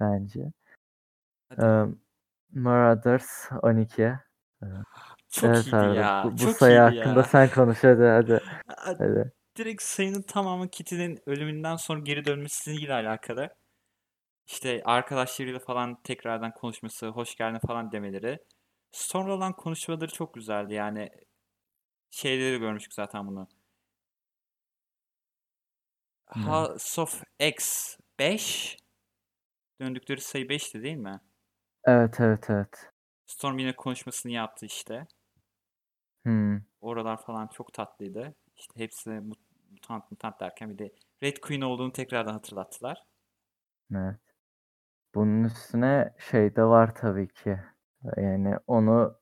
bence. 0.00 0.52
Hadi. 1.48 1.64
Ee, 1.64 1.94
Marauders 2.54 3.52
12. 3.62 4.14
Çok 5.30 5.50
evet 5.50 5.66
iyiydi 5.66 5.96
ya. 5.96 6.22
bu, 6.24 6.32
bu 6.32 6.38
Çok 6.38 6.56
sayı 6.56 6.78
hakkında 6.78 7.20
ya. 7.20 7.24
sen 7.24 7.50
konuş 7.50 7.84
hadi 7.84 8.02
hadi. 8.02 8.40
Hadi. 8.76 9.32
Direkt 9.56 9.82
sayının 9.82 10.22
tamamı 10.22 10.68
Kitty'nin 10.68 11.18
ölümünden 11.26 11.76
sonra 11.76 12.00
geri 12.00 12.24
dönmesiyle 12.24 12.94
alakalı. 12.94 13.50
İşte 14.52 14.82
arkadaşlarıyla 14.84 15.58
falan 15.58 16.02
tekrardan 16.02 16.54
konuşması, 16.54 17.08
hoş 17.08 17.36
geldin 17.36 17.58
falan 17.66 17.92
demeleri. 17.92 18.38
Sonra 18.92 19.34
olan 19.34 19.52
konuşmaları 19.52 20.12
çok 20.12 20.34
güzeldi. 20.34 20.74
Yani 20.74 21.10
şeyleri 22.10 22.58
görmüştük 22.58 22.92
zaten 22.94 23.26
bunu. 23.26 23.48
House 26.26 27.00
of 27.00 27.22
X 27.40 27.96
5 28.18 28.76
döndükleri 29.80 30.20
sayı 30.20 30.48
5'ti 30.48 30.82
değil 30.82 30.96
mi? 30.96 31.20
Evet 31.84 32.20
evet 32.20 32.50
evet. 32.50 32.90
Storm 33.26 33.58
yine 33.58 33.76
konuşmasını 33.76 34.32
yaptı 34.32 34.66
işte. 34.66 35.06
Hmm. 36.22 36.60
Oralar 36.80 37.24
falan 37.24 37.46
çok 37.46 37.72
tatlıydı. 37.72 38.34
İşte 38.56 38.80
hepsi 38.80 39.10
mut- 39.10 39.70
mutant 39.70 40.10
mutant 40.10 40.40
derken 40.40 40.70
bir 40.70 40.78
de 40.78 40.92
Red 41.22 41.36
Queen 41.36 41.60
olduğunu 41.60 41.92
tekrardan 41.92 42.32
hatırlattılar. 42.32 43.02
Evet. 43.94 44.31
Bunun 45.14 45.44
üstüne 45.44 46.14
şey 46.18 46.56
de 46.56 46.64
var 46.64 46.94
tabii 46.94 47.28
ki. 47.28 47.58
Yani 48.16 48.56
onu 48.66 49.18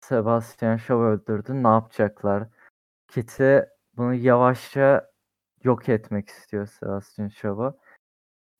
Sebastian 0.00 0.76
Shaw 0.76 1.04
öldürdü. 1.04 1.62
Ne 1.62 1.68
yapacaklar? 1.68 2.48
Kitty 3.08 3.58
bunu 3.96 4.14
yavaşça 4.14 5.10
yok 5.64 5.88
etmek 5.88 6.28
istiyor 6.28 6.66
Sebastian 6.66 7.28
Shaw'u. 7.28 7.78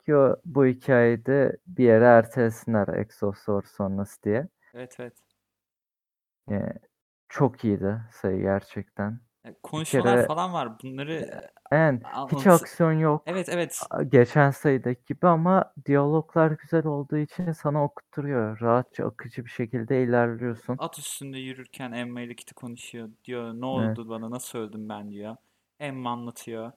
Ki 0.04 0.16
o, 0.16 0.37
bu 0.44 0.66
hikayede 0.66 1.56
bir 1.66 1.85
yere 1.85 2.04
ertelesinler 2.04 2.88
Exosource 2.88 3.68
sonrası 3.68 4.23
diye. 4.23 4.49
Evet 4.75 4.97
evet. 5.00 5.18
Yani 6.49 6.73
çok 7.28 7.64
iyiydi 7.64 8.00
sayı 8.12 8.40
gerçekten. 8.42 9.20
Yani 9.44 9.56
konuşmalar 9.62 10.16
kere- 10.16 10.26
falan 10.26 10.52
var. 10.52 10.80
Bunları 10.82 11.50
Aa, 11.70 12.28
hiç 12.32 12.46
aksiyon 12.46 12.92
yok. 12.92 13.22
evet 13.26 13.48
evet. 13.48 13.80
Geçen 14.08 14.50
sayıdaki 14.50 15.04
gibi 15.06 15.26
ama 15.26 15.72
diyaloglar 15.87 16.50
güzel 16.50 16.87
olduğu 16.87 17.16
için 17.16 17.52
sana 17.52 17.84
okutturuyor. 17.84 18.60
Rahatça 18.60 19.06
akıcı 19.06 19.44
bir 19.44 19.50
şekilde 19.50 20.02
ilerliyorsun. 20.02 20.76
At 20.78 20.98
üstünde 20.98 21.38
yürürken 21.38 21.92
Emma 21.92 22.20
ile 22.20 22.34
Kitty 22.34 22.54
konuşuyor. 22.54 23.08
Diyor 23.25 23.54
ne 23.54 23.66
oldu 23.66 24.08
bana 24.08 24.30
nasıl 24.30 24.58
öldüm 24.58 24.88
ben 24.88 25.10
diyor. 25.10 25.37
Emma 25.80 26.10
anlatıyor. 26.10 26.72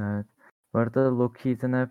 Evet. 0.00 0.26
Bu 0.74 0.78
arada 0.78 1.18
Loki'nin 1.18 1.86
hep 1.86 1.90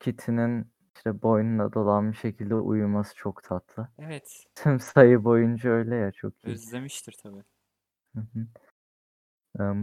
Kitty'nin 0.00 0.72
işte 0.96 1.22
boynuna 1.22 1.72
dolanmış 1.72 2.20
şekilde 2.20 2.54
uyuması 2.54 3.14
çok 3.14 3.42
tatlı. 3.42 3.88
Evet. 3.98 4.44
Tüm 4.54 4.80
sayı 4.80 5.24
boyunca 5.24 5.70
öyle 5.70 5.96
ya 5.96 6.12
çok 6.12 6.32
iyi. 6.44 6.52
Özlemiştir 6.52 7.16
tabii. 7.22 7.42
Hı 8.16 8.20
hı. 8.20 8.46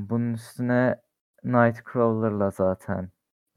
Bunun 0.10 0.34
üstüne 0.34 1.02
Nightcrawler'la 1.44 2.52
zaten 2.52 3.10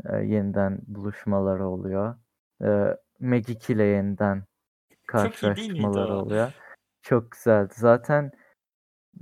e, 0.04 0.16
yeniden 0.16 0.78
buluşmaları 0.86 1.68
oluyor. 1.68 2.16
E, 2.64 2.96
Magik 3.20 3.70
ile 3.70 3.84
yeniden 3.84 4.44
karşılaşmaları 5.06 6.14
oluyor. 6.14 6.52
Çok 7.02 7.30
güzeldi. 7.30 7.74
Zaten 7.76 8.32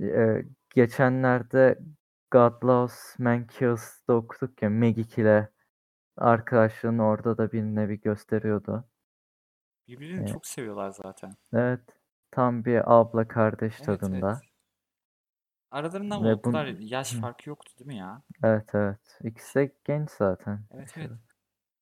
e, 0.01 0.45
geçenlerde 0.75 1.79
God 2.31 2.63
Loves 2.63 3.19
Man 3.19 3.47
Kills'da 3.47 4.13
okuduk 4.13 4.61
ya 4.61 4.69
Magik 4.69 5.17
ile 5.17 5.49
arkadaşlığını 6.17 7.05
orada 7.05 7.37
da 7.37 7.51
bir 7.51 7.63
nevi 7.63 8.01
gösteriyordu. 8.01 8.85
Birbirini 9.87 10.19
Evet. 10.19 10.29
çok 10.29 10.47
seviyorlar 10.47 10.89
zaten. 10.91 11.33
Evet. 11.53 11.81
Tam 12.31 12.65
bir 12.65 12.99
abla 12.99 13.27
kardeş 13.27 13.75
Evet 13.75 13.85
tadında. 13.85 14.29
evet. 14.41 14.50
Aralarında 15.71 16.23
Ve 16.23 16.41
kadar 16.41 16.67
bun- 16.67 16.83
yaş 16.83 17.13
Hı. 17.13 17.21
farkı 17.21 17.49
yoktu 17.49 17.73
değil 17.79 17.87
mi 17.87 17.95
ya? 17.97 18.21
Evet 18.43 18.69
evet. 18.75 19.19
İkisi 19.23 19.59
de 19.59 19.75
genç 19.83 20.09
zaten. 20.09 20.59
Evet 20.71 20.89
aşırı. 20.89 21.03
evet. 21.03 21.19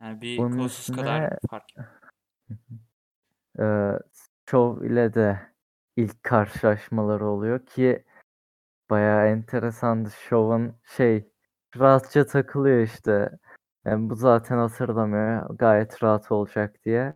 Yani 0.02 0.22
bir 0.22 0.38
Bunun 0.38 0.58
Colossus 0.58 0.96
kadar 0.96 1.22
üstüne 1.24 1.40
fark 1.50 1.76
yok. 1.78 1.86
e, 3.60 3.66
Show 4.50 4.88
ile 4.88 5.14
de 5.14 5.40
ilk 5.96 6.24
karşılaşmaları 6.24 7.26
oluyor 7.28 7.66
ki 7.66 8.04
bayağı 8.90 9.28
enteresandı. 9.28 10.10
Show'un 10.12 10.76
şey 10.98 11.30
rahatça 11.78 12.26
takılıyor 12.26 12.80
işte. 12.80 13.30
Yani 13.86 14.10
bu 14.10 14.16
zaten 14.16 14.58
hatırlamıyor. 14.58 15.50
Gayet 15.58 16.04
rahat 16.04 16.32
olacak 16.32 16.76
diye. 16.86 17.14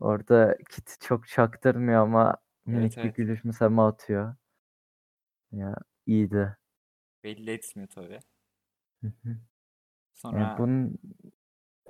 Orada 0.00 0.56
Kitty 0.70 1.06
çok 1.06 1.28
çaktırmıyor 1.28 2.02
ama 2.02 2.36
minik 2.66 2.96
Evet 2.96 2.96
bir 2.96 3.02
evet. 3.02 3.16
gülümseme 3.16 3.82
atıyor. 3.82 4.34
Ya 5.52 5.74
iyiydi. 6.06 6.56
Belli 7.24 7.50
etmiyor 7.50 7.88
tabii. 7.88 8.20
Hı 9.02 9.06
hı. 9.06 9.28
Yani 9.28 9.38
Sonra 10.14 10.58
bunun 10.58 10.98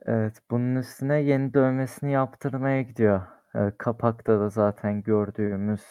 evet 0.07 0.43
bunun 0.51 0.77
üstüne 0.77 1.21
yeni 1.21 1.55
dövmesini 1.55 2.13
yaptırmaya 2.13 2.83
gidiyor. 2.83 3.27
Ee, 3.55 3.73
kapakta 3.79 4.41
da 4.41 4.49
zaten 4.49 5.03
gördüğümüz 5.03 5.83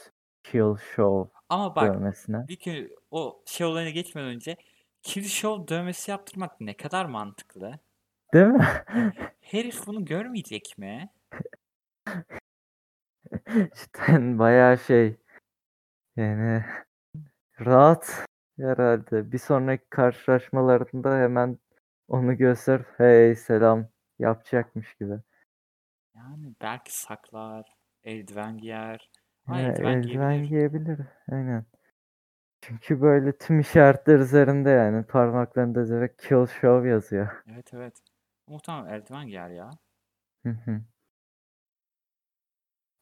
Kill 0.44 0.76
Show 0.96 1.32
ama 1.50 1.76
bak 1.76 1.96
dövmesine. 1.96 2.48
bir 2.48 2.60
gün 2.60 2.96
o 3.12 3.44
şey 3.46 3.68
olayına 3.68 3.90
geçmeden 3.90 4.28
önce 4.30 4.58
Killshow 5.02 5.76
dövmesi 5.76 6.12
yaptırmak 6.12 6.62
ne 6.62 6.78
kadar 6.78 7.06
mantıklı. 7.06 7.80
Değil 8.34 8.46
mi? 8.46 8.68
Herif 9.42 9.88
bunu 9.88 10.06
görmeyecek 10.06 10.78
mi? 10.78 11.10
Cidden 13.76 14.40
bayağı 14.40 14.78
şey 14.78 15.18
yani 16.16 16.66
rahat 17.60 18.26
herhalde. 18.60 19.32
Bir 19.32 19.38
sonraki 19.38 19.90
karşılaşmalarında 19.90 21.18
hemen 21.18 21.60
onu 22.08 22.38
göster. 22.38 22.82
Hey 22.98 23.36
selam 23.36 23.88
yapacakmış 24.20 24.96
gibi. 24.96 25.14
Yani 26.16 26.56
belki 26.62 27.00
saklar, 27.00 27.76
eldiven 28.04 28.58
giyer. 28.58 29.10
Ha 29.46 29.62
eldiven 29.62 29.94
eldiven 29.94 30.44
giyebilir. 30.44 30.86
giyebilir. 30.86 31.08
Aynen. 31.32 31.66
Çünkü 32.62 33.02
böyle 33.02 33.38
tüm 33.38 33.60
işaretler 33.60 34.20
üzerinde 34.20 34.70
yani 34.70 35.04
parmaklarında 35.06 35.88
direkt 35.88 36.22
kill 36.22 36.46
show 36.46 36.90
yazıyor. 36.90 37.44
Evet 37.52 37.74
evet. 37.74 38.02
Muhtemelen 38.48 38.94
eldiven 38.94 39.28
giyer 39.28 39.50
ya. 39.50 39.70
Hı 40.44 40.50
hı. 40.50 40.82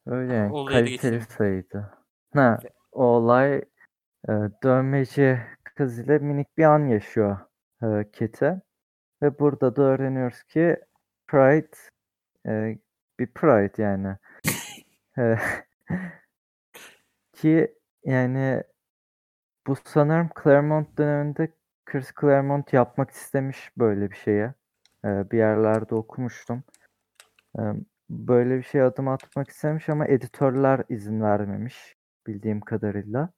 Öyle 0.06 0.34
yani 0.34 0.52
da 0.52 0.64
kaliteli 0.70 1.20
sayıydı. 1.20 1.98
Ha, 2.34 2.58
o 2.92 3.04
olay 3.04 3.64
e, 4.28 4.32
dövmeci 4.62 5.40
kız 5.64 5.98
ile 5.98 6.18
minik 6.18 6.58
bir 6.58 6.64
an 6.64 6.86
yaşıyor 6.86 7.38
e, 7.82 8.10
Kit'e. 8.12 8.60
Ve 9.22 9.38
burada 9.38 9.76
da 9.76 9.82
öğreniyoruz 9.82 10.42
ki 10.42 10.76
Pride 11.26 11.76
e, 12.46 12.78
bir 13.18 13.26
Pride 13.26 13.82
yani. 13.82 14.16
E, 15.18 15.38
ki 17.32 17.74
yani 18.04 18.62
bu 19.66 19.76
sanırım 19.84 20.30
Claremont 20.42 20.98
döneminde 20.98 21.48
Chris 21.86 22.12
Claremont 22.20 22.72
yapmak 22.72 23.10
istemiş 23.10 23.70
böyle 23.78 24.10
bir 24.10 24.16
şeye. 24.16 24.54
E, 25.04 25.30
bir 25.30 25.38
yerlerde 25.38 25.94
okumuştum. 25.94 26.64
E, 27.58 27.62
böyle 28.10 28.58
bir 28.58 28.62
şey 28.62 28.82
adım 28.82 29.08
atmak 29.08 29.48
istemiş 29.50 29.88
ama 29.88 30.06
editörler 30.06 30.84
izin 30.88 31.20
vermemiş 31.20 31.96
bildiğim 32.26 32.60
kadarıyla. 32.60 33.30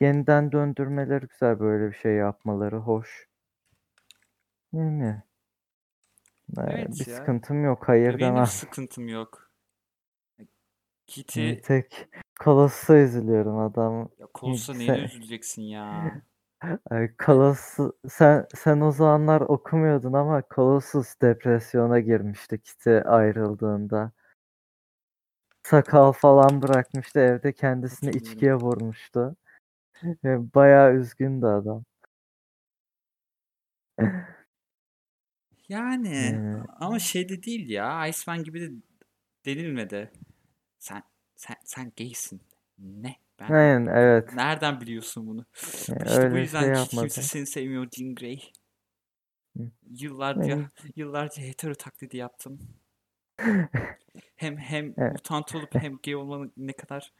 Yeniden 0.00 0.52
döndürmeleri 0.52 1.26
güzel 1.26 1.60
böyle 1.60 1.90
bir 1.90 1.96
şey 1.96 2.12
yapmaları 2.14 2.76
hoş. 2.76 3.28
Yani 4.72 5.22
e, 6.58 6.62
Evet 6.62 6.88
bir 6.88 7.10
ya. 7.10 7.16
sıkıntım 7.16 7.64
yok 7.64 7.88
hayır 7.88 8.12
Benim 8.12 8.20
demem. 8.20 8.46
sıkıntım 8.46 9.08
yok. 9.08 9.50
Kitty 11.06 11.40
Bir 11.40 11.62
tek 11.62 12.08
Colossus'a 12.44 12.96
üzülüyorum 12.98 13.58
adam. 13.58 14.08
ya 14.18 14.26
Colossus'a 14.34 14.74
neyine 14.74 14.96
sen, 14.96 15.04
üzüleceksin 15.04 15.62
ya? 15.62 16.22
Ay, 16.90 17.10
Colossus 17.26 17.92
sen 18.08 18.46
sen 18.54 18.80
o 18.80 18.92
zamanlar 18.92 19.40
okumuyordun 19.40 20.12
ama 20.12 20.42
Colossus 20.54 21.20
depresyona 21.22 22.00
girmişti 22.00 22.60
Kitty 22.60 22.98
ayrıldığında. 23.04 24.12
Sakal 25.70 26.12
falan 26.12 26.62
bırakmıştı 26.62 27.20
evde 27.20 27.52
kendisini 27.52 28.10
içkiye 28.16 28.54
vurmuştu. 28.54 29.36
Bayağı 30.24 30.94
üzgündü 30.94 31.46
adam. 31.46 31.84
Yani 35.68 36.14
Yani, 36.14 36.64
ama 36.80 36.98
şey 36.98 37.28
de 37.28 37.42
değil 37.42 37.70
ya. 37.70 38.06
Iceman 38.06 38.44
gibi 38.44 38.60
de 38.60 38.72
denilmedi. 39.44 40.12
Sen 40.78 41.02
sen 41.36 41.56
sen 41.64 41.92
gaysin. 41.98 42.40
Ne? 42.78 43.16
Ben 43.40 43.52
aynen 43.52 43.86
evet. 43.86 44.32
nereden 44.32 44.80
biliyorsun 44.80 45.26
bunu? 45.26 45.46
Yani 45.88 46.02
İşte 46.06 46.22
bu 46.22 46.24
öyle 46.24 46.40
yüzden 46.40 46.74
şey 46.74 46.84
ki 46.84 46.96
kimse 46.96 47.22
seni 47.22 47.46
sevmiyor 47.46 47.88
Jean 47.92 48.14
Grey. 48.14 48.52
Yıllarca 49.90 50.70
yıllarca 50.96 51.42
hetero 51.42 51.74
taklidi 51.74 52.16
yaptım. 52.16 52.58
Hem 54.36 54.56
hem 54.56 54.94
evet. 54.96 55.12
mutant 55.12 55.54
olup 55.54 55.74
hem 55.74 55.98
gay 56.04 56.16
olmanın 56.16 56.52
ne 56.56 56.72
kadar 56.72 57.12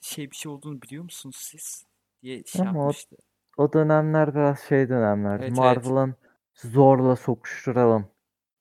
şey 0.00 0.30
bir 0.30 0.36
şey 0.36 0.52
olduğunu 0.52 0.82
biliyor 0.82 1.04
musunuz 1.04 1.36
siz? 1.36 1.86
diye 2.22 2.44
şey 2.44 2.62
Ama 2.68 2.80
o, 2.80 2.82
yapmıştı. 2.82 3.16
o 3.56 3.72
dönemler 3.72 4.34
biraz 4.34 4.60
şey 4.60 4.88
dönemlerdi. 4.88 5.42
Evet 5.42 5.48
evet. 5.48 5.58
Marvel'ın 5.58 6.14
zorla 6.54 7.16
sokuşturalım 7.16 8.08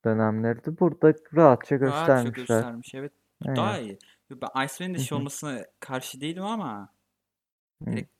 dönemlerdi. 0.05 0.79
Burada 0.79 1.13
rahatça 1.35 1.35
Rahatça 1.35 1.75
göstermişler. 1.75 2.31
göstermiş. 2.33 2.95
Evet. 2.95 3.11
Bu 3.41 3.55
daha 3.55 3.79
iyi. 3.79 3.99
Ben 4.31 4.65
Iceman'in 4.65 4.93
de 4.93 4.99
şey 4.99 5.17
olmasına 5.17 5.65
karşı 5.79 6.21
değilim 6.21 6.43
ama 6.43 6.89
direkt 7.85 8.11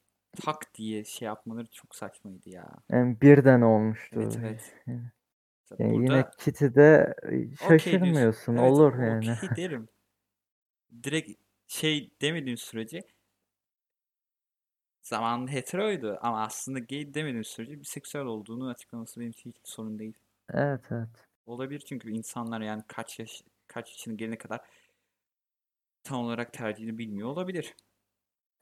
tak 0.46 0.74
diye 0.76 1.04
şey 1.04 1.26
yapmaları 1.26 1.68
çok 1.72 1.96
saçmaydı 1.96 2.50
ya. 2.50 2.68
Yani 2.90 3.22
birden 3.22 3.62
olmuştu. 3.62 4.22
Evet 4.22 4.40
evet. 4.42 4.74
Yani 5.72 5.80
Mesela 5.80 5.94
yine 5.94 6.10
burada 6.10 6.32
Kitty'de 6.38 7.16
diyorsun. 7.30 7.68
şaşırmıyorsun. 7.68 8.58
Evet 8.58 8.72
Olur 8.72 9.00
yani. 9.00 9.32
okey 9.32 9.50
derim. 9.56 9.90
Direkt 11.04 11.32
şey 11.68 12.12
demediğin 12.22 12.56
sürece 12.56 13.02
zamanında 15.04 15.52
heteroydu 15.52 16.18
ama 16.22 16.44
aslında 16.44 16.80
gay 16.80 17.14
demediğin 17.14 17.42
sürece 17.44 17.82
biseksüel 17.82 18.26
olduğunu 18.26 18.70
açıklaması 18.70 19.20
benim 19.20 19.32
için 19.32 19.50
hiç 19.50 19.58
sorun 19.64 20.00
değil. 20.00 20.18
Evet 20.54 20.82
evet. 20.92 21.10
Olabilir 21.46 21.80
çünkü 21.80 22.12
insanlar 22.12 22.62
yani 22.62 22.84
kaç 22.88 23.20
yaş 23.20 23.44
kaç 23.68 23.90
yaşına 23.90 24.14
gelene 24.14 24.38
kadar 24.38 24.62
tam 26.04 26.26
olarak 26.26 26.54
tercihini 26.54 26.98
bilmiyor 26.98 27.28
olabilir. 27.30 27.76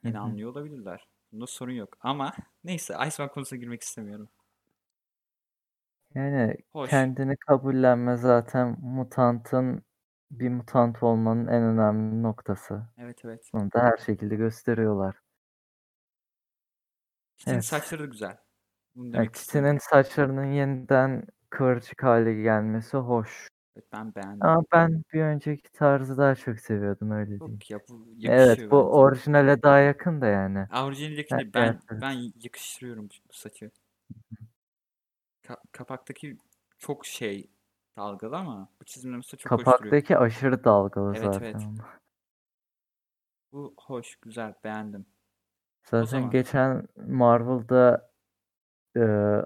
Yine 0.04 0.20
anlıyor 0.20 0.52
olabilirler. 0.52 1.08
Bunda 1.32 1.48
sorun 1.48 1.72
yok. 1.72 1.98
Ama 2.02 2.34
neyse 2.64 2.96
Iceman 3.08 3.32
konusuna 3.32 3.60
girmek 3.60 3.82
istemiyorum. 3.82 4.30
Yani 6.16 6.56
Hoş. 6.72 6.90
kendini 6.90 7.38
kabullenme 7.38 8.18
zaten 8.18 8.78
mutantın 8.82 9.84
bir 10.32 10.50
mutant 10.50 11.04
olmanın 11.04 11.48
en 11.48 11.64
önemli 11.64 12.24
noktası. 12.24 12.82
Evet 12.98 13.26
evet. 13.26 13.50
Bunu 13.54 13.72
da 13.72 13.84
her 13.84 13.98
şekilde 13.98 14.36
gösteriyorlar. 14.36 15.16
Kitty'nin 17.38 17.56
Evet. 17.56 17.66
saçları 17.66 18.04
da 18.04 18.06
güzel. 18.06 18.38
Bunu 18.96 19.16
Yani. 19.18 19.32
Kitty'nin 19.32 19.78
saçlarının 19.78 20.46
yeniden 20.46 21.24
kıvırcık 21.50 22.04
hale 22.04 22.34
gelmesi 22.34 22.98
hoş. 22.98 23.48
Evet 23.76 23.88
ben 23.94 24.16
beğendim. 24.16 24.44
Ama 24.44 24.64
ben 24.72 25.04
bir 25.14 25.22
önceki 25.22 25.72
tarzı 25.72 26.18
daha 26.18 26.36
çok 26.36 26.60
seviyordum 26.60 27.12
öyle 27.12 27.40
diyeyim. 27.40 27.54
Yok 27.54 27.72
ya 27.72 27.80
bu 27.90 28.08
Evet 28.24 28.58
bu 28.58 28.62
bence. 28.62 28.78
orijinale 28.78 29.62
daha 29.62 29.80
yakın 29.80 30.22
da 30.22 30.26
yani. 30.26 30.68
Orijinaldekini 30.84 31.54
ben 31.54 31.80
evet. 31.92 32.02
ben 32.02 32.16
yakıştırıyorum 32.44 33.10
bu 33.30 33.34
saçı. 33.34 33.72
Ka- 35.48 35.62
kapaktaki 35.72 36.38
çok 36.78 37.06
şey 37.06 37.50
dalgalı 37.98 38.38
ama 38.38 38.70
bu 38.82 38.86
çizimde 38.86 39.16
mesela 39.16 39.38
çok 39.38 39.52
hoş 39.52 39.60
duruyor. 39.60 39.78
Kapaktaki 39.78 40.18
aşırı 40.18 40.64
dalgalı 40.64 41.16
Evet 41.16 41.34
zaten 41.34 41.46
evet. 41.46 41.80
Bu 43.52 43.74
hoş, 43.78 44.16
güzel, 44.16 44.54
beğendim. 44.64 45.02
O 45.02 45.90
Zaten 45.90 46.06
zaman 46.06 46.32
geçen 46.32 46.88
Marvel'da 47.08 48.12
e, 48.96 49.02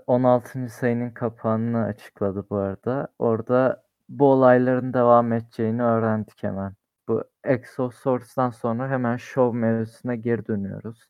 16. 0.08 0.70
sayının 0.70 1.12
kapağını 1.12 1.84
açıkladı 1.84 2.46
bu 2.50 2.56
arada. 2.56 3.08
Orada 3.20 3.84
bu 4.10 4.32
olayların 4.32 4.94
devam 4.94 5.34
edeceğini 5.34 5.84
öğrendik 5.84 6.44
hemen. 6.44 6.74
Bu 7.08 7.24
Exosource'dan 7.44 8.50
sonra 8.50 8.90
hemen 8.90 9.18
Show 9.18 9.58
mevzusuna 9.58 10.16
geri 10.16 10.48
dönüyoruz. 10.48 11.10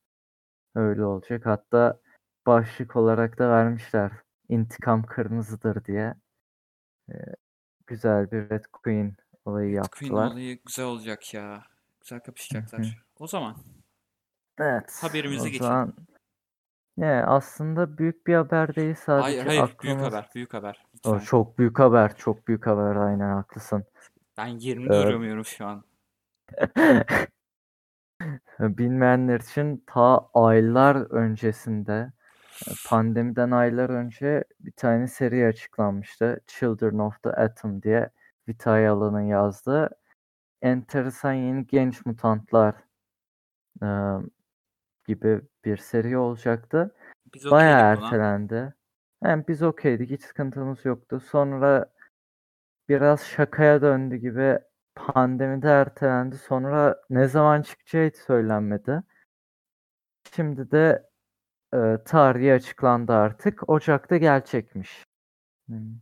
Öyle 0.76 1.06
olacak. 1.06 1.46
Hatta 1.46 2.00
başlık 2.46 2.96
olarak 2.96 3.40
da 3.40 3.50
vermişler. 3.50 4.12
İntikam 4.50 5.04
kırmızıdır 5.04 5.86
diye. 5.86 6.14
E, 7.10 7.14
güzel 7.88 8.32
bir 8.32 8.50
Red 8.50 8.64
Queen 8.74 9.16
olayı 9.46 9.68
Red 9.70 9.76
Queen 9.76 10.10
yaptılar. 10.10 10.32
olayı 10.32 10.60
güzel 10.66 10.86
olacak 10.86 11.34
ya. 11.34 11.64
Güzel 12.02 12.20
kapışacaklar. 12.20 13.04
O 13.20 13.28
zaman 13.28 13.56
Evet. 14.60 15.00
Haberimize 15.02 15.50
geçelim. 15.50 15.66
zaman 15.68 15.94
ne 16.98 17.24
aslında 17.26 17.98
büyük 17.98 18.28
bir 18.28 18.36
haber 18.36 18.76
değil 18.76 18.96
sadece 18.96 19.22
Hayır 19.24 19.46
hayır 19.46 19.60
büyük 19.60 19.74
aklımız 19.74 20.04
haber 20.04 20.30
büyük 20.36 20.54
haber. 20.54 20.86
O 21.06 21.20
çok 21.20 21.60
büyük 21.60 21.80
haber, 21.80 22.18
çok 22.18 22.48
büyük 22.48 22.68
haber 22.68 22.96
aynen 22.96 23.30
haklısın. 23.34 23.84
Ben 24.38 24.48
yerimde 24.48 24.96
Ee, 25.00 25.04
duramıyorum 25.04 25.46
şu 25.46 25.66
an. 25.66 25.84
Bilmeyenler 28.60 29.40
için 29.40 29.84
ta 29.88 30.30
aylar 30.34 30.96
öncesinde 30.96 32.12
pandemiden 32.88 33.52
aylar 33.52 33.90
önce 33.90 34.44
bir 34.60 34.72
tane 34.72 35.08
seri 35.08 35.48
açıklanmıştı. 35.48 36.40
Children 36.48 37.00
of 37.00 37.24
the 37.24 37.30
Atom 37.30 37.82
diye 37.84 38.10
Vitaly 38.48 38.88
Alan'ın 38.88 39.22
yazdığı 39.22 39.90
enteresan 40.62 41.34
yeni 41.34 41.68
genç 41.68 42.06
mutantlar 42.06 42.76
e, 43.84 43.88
gibi 45.06 45.42
bir 45.66 45.78
seri 45.78 46.18
olacaktı. 46.18 46.96
Biz 47.34 47.52
Bayağı 47.52 47.94
okeydik 47.94 48.02
buna. 48.02 48.08
ertelendi. 48.08 48.74
Yani 49.24 49.44
biz 49.48 49.64
okeydik, 49.64 50.10
hiç 50.10 50.24
sıkıntımız 50.24 50.86
yoktu. 50.86 51.20
Sonra 51.20 51.86
biraz 52.90 53.22
şakaya 53.22 53.82
döndü 53.82 54.16
gibi 54.16 54.60
pandemide 54.96 55.68
ertelendi. 55.70 56.38
Sonra 56.38 57.02
ne 57.10 57.28
zaman 57.28 57.62
çıkacağı 57.62 58.08
hiç 58.08 58.16
söylenmedi. 58.16 59.04
Şimdi 60.36 60.72
de 60.72 61.09
e, 61.74 61.98
tarihi 62.06 62.54
açıklandı 62.54 63.14
artık. 63.14 63.70
Ocak'ta 63.70 64.18
gelecekmiş. 64.18 65.06
Hmm. 65.68 65.96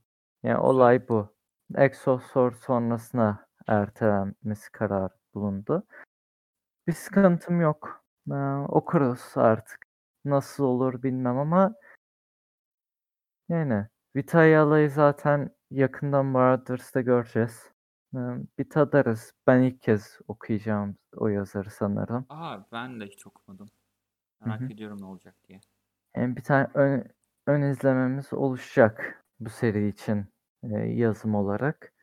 Yani 0.44 0.58
olay 0.58 1.08
bu. 1.10 1.36
Exosource 1.76 2.58
sonrasına 2.58 3.48
ertelenmesi 3.68 4.72
kararı 4.72 5.14
bulundu. 5.34 5.84
Bir 6.88 6.94
sıkıntım 6.94 7.62
yok. 7.62 8.04
Ee, 8.32 8.34
okuruz 8.68 9.32
artık. 9.36 9.86
Nasıl 10.26 10.64
olur 10.64 11.04
bilmem 11.04 11.38
ama 11.38 11.74
yani 13.50 13.88
Vitaly 14.16 14.58
Alay'ı 14.58 14.90
zaten 14.90 15.56
yakından 15.72 16.26
Marauders 16.26 16.92
göreceğiz. 16.92 17.72
Bir 18.60 18.70
tadarız. 18.70 19.34
Ben 19.48 19.62
ilk 19.62 19.82
kez 19.82 20.20
okuyacağım 20.28 20.98
o 21.18 21.28
yazarı 21.28 21.70
sanırım. 21.70 22.26
Aa 22.30 22.60
ben 22.72 23.00
de 23.00 23.06
hiç 23.06 23.28
okumadım. 23.28 23.70
Merak 24.46 24.62
hı. 24.62 24.66
ediyorum 24.74 25.02
ne 25.02 25.06
olacak 25.06 25.36
diye. 25.48 25.60
Yani 26.16 26.36
bir 26.36 26.44
tane 26.44 26.68
ön, 26.74 27.04
ön 27.48 27.62
izlememiz 27.62 28.34
oluşacak 28.34 29.26
bu 29.40 29.50
seri 29.50 29.88
için 29.88 30.26
e, 30.64 30.68
yazım 30.78 31.36
olarak. 31.36 31.94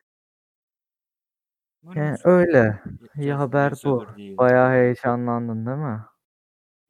Yani 1.95 2.17
öyle. 2.23 2.57
ya- 2.57 2.79
İyi 3.23 3.33
haber 3.33 3.73
bu. 3.83 4.05
diye 4.17 4.37
Bayağı 4.37 4.71
heyecanlandın 4.71 5.65
değil 5.65 5.77
mi? 5.77 6.01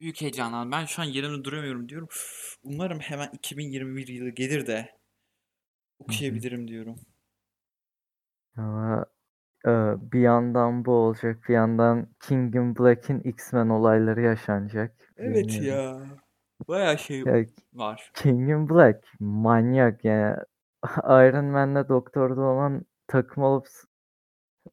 Büyük 0.00 0.20
heyecanlandım. 0.20 0.72
Ben 0.72 0.84
şu 0.84 1.02
an 1.02 1.06
yerimde 1.06 1.44
duramıyorum 1.44 1.88
diyorum. 1.88 2.08
Umarım 2.62 3.00
hemen 3.00 3.28
2021 3.32 4.08
yılı 4.08 4.30
gelir 4.30 4.66
de 4.66 4.98
okuyabilirim 5.98 6.68
diyorum. 6.68 6.96
Ama 8.56 9.06
e, 9.66 9.70
bir 10.12 10.20
yandan 10.20 10.84
bu 10.84 10.92
olacak, 10.92 11.38
bir 11.48 11.54
yandan 11.54 12.06
King 12.20 12.54
in 12.56 12.76
Black'in 12.76 13.20
X-Men 13.20 13.68
olayları 13.68 14.20
yaşanacak. 14.22 14.96
Evet 15.16 15.48
Bilmiyorum. 15.48 16.00
ya. 16.00 16.06
Bayağı 16.68 16.98
şey 16.98 17.18
Ya 17.18 17.44
var. 17.74 18.10
King 18.14 18.50
in 18.50 18.68
Black 18.70 19.04
manyak 19.20 20.04
yani. 20.04 20.36
Iron 21.04 21.44
Man'le 21.44 21.88
Doktor 21.88 22.36
Doom'un 22.36 22.84
takım 23.08 23.42
olup 23.42 23.68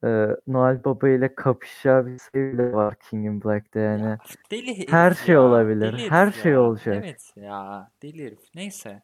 e, 0.04 0.08
Noel 0.48 0.84
Baba 0.84 1.10
ile 1.10 1.36
kapışacağı 1.36 2.06
bir 2.08 2.20
şey 2.34 2.54
bile 2.54 2.74
var 2.74 2.96
King 3.10 3.26
in 3.26 3.44
Black'te 3.44 3.80
yani. 3.80 4.04
Ya 4.04 4.18
deli 4.52 4.88
Her 4.92 5.14
şey 5.14 5.36
ya. 5.36 5.42
olabilir. 5.42 5.94
Deli 5.94 6.10
Her 6.10 6.32
şey 6.32 6.52
ya. 6.52 6.62
olacak. 6.62 6.96
Evet 7.04 7.34
ya. 7.36 7.92
Deli 8.04 8.26
herif. 8.26 8.40
Neyse. 8.56 9.02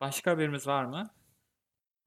Başka 0.00 0.30
haberimiz 0.30 0.66
var 0.66 0.84
mı? 0.84 1.10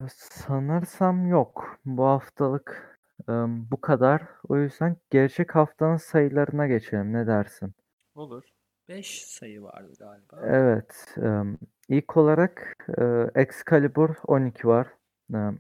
Sanırsam 0.10 1.28
yok. 1.28 1.80
Bu 1.86 2.06
haftalık 2.06 3.00
e, 3.30 3.32
bu 3.72 3.82
kadar. 3.82 4.22
O 4.50 4.58
yüzden 4.58 4.98
gelecek 5.10 5.56
haftanın 5.56 5.98
sayılarına 5.98 6.68
geçelim. 6.68 7.14
Ne 7.14 7.28
dersin? 7.28 7.74
Olur. 8.16 8.44
5 8.90 9.26
sayı 9.26 9.64
vardı 9.64 9.94
galiba. 10.00 10.42
Evet. 10.46 11.16
em, 11.18 11.58
ilk 11.90 12.18
olarak 12.18 12.78
e, 12.98 13.04
Excalibur 13.42 14.10
12 14.28 14.68
var. 14.68 14.88
Em, 15.34 15.60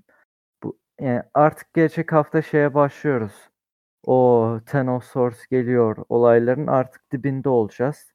bu 0.63 0.79
yani 0.99 1.23
artık 1.34 1.73
gelecek 1.73 2.12
hafta 2.12 2.41
şeye 2.41 2.73
başlıyoruz. 2.73 3.49
O 4.06 4.60
Ten 4.65 4.88
of 4.88 5.03
Swords 5.03 5.47
geliyor. 5.47 5.97
Olayların 6.10 6.67
artık 6.67 7.12
dibinde 7.12 7.49
olacağız. 7.49 8.13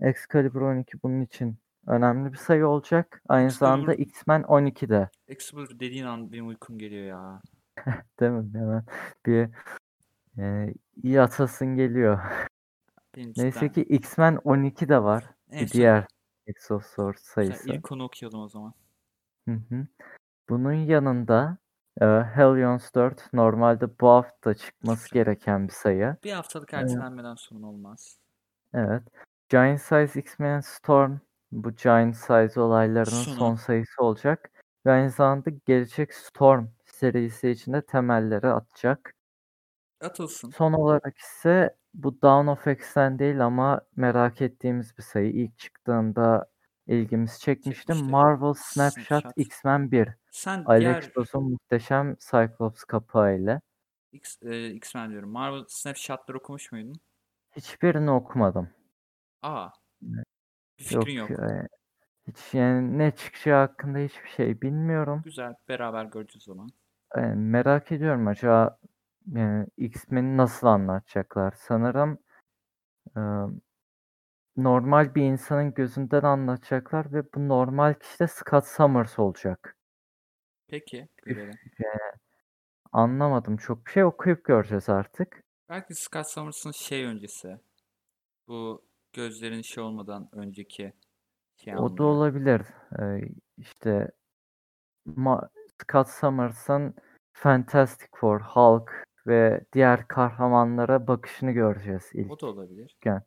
Excalibur 0.00 0.60
12 0.60 1.02
bunun 1.02 1.20
için 1.20 1.61
önemli 1.86 2.32
bir 2.32 2.38
sayı 2.38 2.66
olacak. 2.66 3.22
Aynı 3.28 3.50
zamanda 3.50 3.94
Excalibur- 3.94 4.02
X-Men 4.02 4.42
12'de. 4.42 5.08
Excalibur 5.28 5.78
dediğin 5.78 6.04
an 6.06 6.32
benim 6.32 6.48
uykum 6.48 6.78
geliyor 6.78 7.04
ya. 7.04 7.42
Değil 8.20 8.32
mi? 8.32 8.50
Hemen 8.58 8.84
bir 9.26 9.48
e, 10.38 10.74
iyi 11.02 11.20
atasın 11.20 11.76
geliyor. 11.76 12.20
Benim 13.16 13.32
Neyse 13.36 13.60
cidden. 13.60 13.72
ki 13.72 13.82
X-Men 13.82 14.36
12 14.44 14.88
de 14.88 15.02
var. 15.02 15.24
En 15.50 15.60
Bir 15.60 15.66
son- 15.66 15.78
diğer 15.78 16.06
Exosword 16.46 17.14
Sen 17.16 17.32
sayısı. 17.34 17.68
ilk 17.72 17.82
konu 17.82 18.04
okuyalım 18.04 18.40
o 18.40 18.48
zaman. 18.48 18.74
Hı 19.48 19.54
hı. 19.54 19.86
Bunun 20.48 20.72
yanında 20.72 21.58
e, 22.00 22.04
Hellions 22.06 22.94
4 22.94 23.32
normalde 23.32 23.98
bu 24.00 24.08
hafta 24.08 24.54
çıkması 24.54 25.14
gereken 25.14 25.68
bir 25.68 25.72
sayı. 25.72 26.16
Bir 26.24 26.32
haftalık 26.32 26.74
Evet. 26.74 26.82
ertelenmeden 26.84 27.34
sorun 27.34 27.62
olmaz. 27.62 28.18
Evet. 28.74 29.02
Giant 29.48 29.80
Size 29.80 30.20
X-Men 30.20 30.60
Storm 30.60 31.16
bu 31.52 31.70
Giant 31.70 32.16
Size 32.16 32.60
olaylarının 32.60 33.22
Sonu. 33.22 33.34
son 33.34 33.54
sayısı 33.54 34.02
olacak. 34.02 34.50
Ve 34.86 34.90
aynı 34.90 35.10
zamanda 35.10 35.50
gelecek 35.66 36.14
Storm 36.14 36.66
serisi 36.84 37.50
içinde 37.50 37.82
temelleri 37.82 38.46
atacak. 38.46 39.14
Atılsın. 40.00 40.50
Son 40.50 40.72
olarak 40.72 41.18
ise 41.18 41.76
bu 41.94 42.22
Dawn 42.22 42.46
of 42.46 42.66
X'ten 42.66 43.18
değil 43.18 43.44
ama 43.46 43.80
merak 43.96 44.42
ettiğimiz 44.42 44.98
bir 44.98 45.02
sayı. 45.02 45.32
İlk 45.32 45.58
çıktığında 45.58 46.46
ilgimizi 46.86 47.40
çekmişti. 47.40 47.86
Çekmişti. 47.86 48.10
Marvel 48.10 48.54
Snapshot 48.54 49.04
Snapshot. 49.06 49.32
X-Men 49.36 49.90
1. 49.92 50.08
Sen 50.30 50.64
Alex 50.66 50.80
diğer 50.80 51.12
Ross'un 51.16 51.50
muhteşem 51.50 52.16
Cyclops 52.30 52.84
kapağı 52.84 53.36
ile. 53.36 53.60
X, 54.12 54.42
e, 54.42 54.70
X-Men 54.70 55.10
diyorum. 55.10 55.30
Marvel 55.30 55.64
Snapshot'ları 55.68 56.38
okumuş 56.38 56.72
muydun? 56.72 56.94
Hiçbirini 57.56 58.10
okumadım. 58.10 58.70
Aa. 59.42 59.68
Bir 60.78 60.84
fikrin 60.84 61.14
yok. 61.14 61.30
e, 61.30 61.68
hiç 62.28 62.54
yani 62.54 62.98
ne 62.98 63.10
çıkacağı 63.10 63.66
hakkında 63.66 63.98
hiçbir 63.98 64.28
şey 64.28 64.60
bilmiyorum. 64.60 65.22
Güzel. 65.24 65.54
Beraber 65.68 66.04
göreceğiz 66.04 66.48
o 66.48 66.54
zaman. 66.54 66.68
E, 67.16 67.20
merak 67.34 67.92
ediyorum 67.92 68.28
acaba 68.28 68.78
yani 69.32 69.66
X-Men'i 69.76 70.36
nasıl 70.36 70.66
anlatacaklar? 70.66 71.54
Sanırım 71.56 72.18
e, 73.16 73.20
normal 74.56 75.14
bir 75.14 75.22
insanın 75.22 75.74
gözünden 75.74 76.22
anlatacaklar 76.22 77.12
ve 77.12 77.32
bu 77.34 77.48
normal 77.48 77.94
kişi 77.94 78.18
de 78.18 78.26
Scott 78.26 78.66
Summers 78.66 79.18
olacak. 79.18 79.76
Peki. 80.68 81.08
Görelim. 81.16 81.58
Anlamadım. 82.92 83.56
Çok 83.56 83.86
bir 83.86 83.90
şey 83.90 84.04
okuyup 84.04 84.44
göreceğiz 84.44 84.88
artık. 84.88 85.42
Belki 85.68 85.94
Scott 85.94 86.26
Summers'ın 86.26 86.70
şey 86.70 87.04
öncesi. 87.04 87.58
Bu 88.48 88.84
gözlerin 89.12 89.62
şey 89.62 89.84
olmadan 89.84 90.28
önceki 90.32 90.92
şey 91.56 91.74
O 91.74 91.76
da 91.76 91.82
anlıyor. 91.82 92.08
olabilir. 92.08 92.62
Ee, 93.00 93.28
işte 93.58 94.10
Ma- 95.06 95.48
Scott 95.82 96.08
Summers'ın 96.08 96.94
Fantastic 97.32 98.08
Four, 98.14 98.40
Hulk 98.40 99.04
ve 99.26 99.64
diğer 99.72 100.08
kahramanlara 100.08 101.06
bakışını 101.06 101.50
göreceğiz 101.52 102.10
ilk. 102.14 102.32
O 102.32 102.40
da 102.40 102.46
olabilir. 102.46 102.82
Küçükken. 102.88 103.22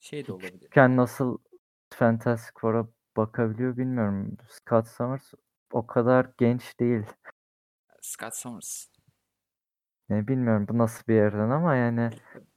Şey 0.00 0.26
de 0.26 0.32
olabilir. 0.32 0.52
Küçükken 0.52 0.96
nasıl 0.96 1.38
Fantastic 1.94 2.52
Four'a 2.60 2.88
bakabiliyor 3.16 3.76
bilmiyorum. 3.76 4.36
Scott 4.48 4.88
Summers 4.88 5.32
o 5.72 5.86
kadar 5.86 6.30
genç 6.38 6.80
değil. 6.80 7.02
Scott 8.00 8.36
Summers. 8.36 8.86
Yani 10.08 10.28
bilmiyorum 10.28 10.66
bu 10.68 10.78
nasıl 10.78 11.06
bir 11.08 11.14
yerden 11.14 11.50
ama 11.50 11.74
yani 11.74 12.10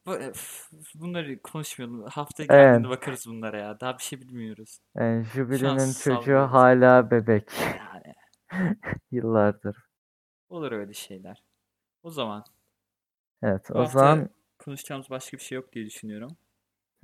Bu, 0.06 0.14
öf, 0.16 0.70
bunları 0.96 1.42
konuşmayalım. 1.42 2.04
Haftaya 2.06 2.48
Evet. 2.50 2.52
geldiğinde 2.52 2.90
bakarız 2.90 3.26
bunlara 3.28 3.58
ya. 3.60 3.80
Daha 3.80 3.98
bir 3.98 4.04
şey 4.04 4.22
bilmiyoruz. 4.22 4.80
yani 4.96 5.26
Jubilee'nin 5.26 5.94
çocuğu 5.94 6.24
sallıyoruz. 6.26 6.52
hala 6.52 7.12
bebek. 7.12 7.52
Yani 7.60 8.16
Yıllardır. 9.12 9.78
olur 10.50 10.72
öyle 10.72 10.94
şeyler. 10.94 11.44
O 12.04 12.10
zaman 12.10 12.44
Evet 13.44 13.70
bu 13.70 13.74
o 13.74 13.80
hafta 13.80 14.00
zaman 14.00 14.30
konuşacağımız 14.60 15.10
başka 15.10 15.38
bir 15.38 15.42
şey 15.44 15.56
yok 15.56 15.74
diye 15.74 15.86
düşünüyorum. 15.86 16.38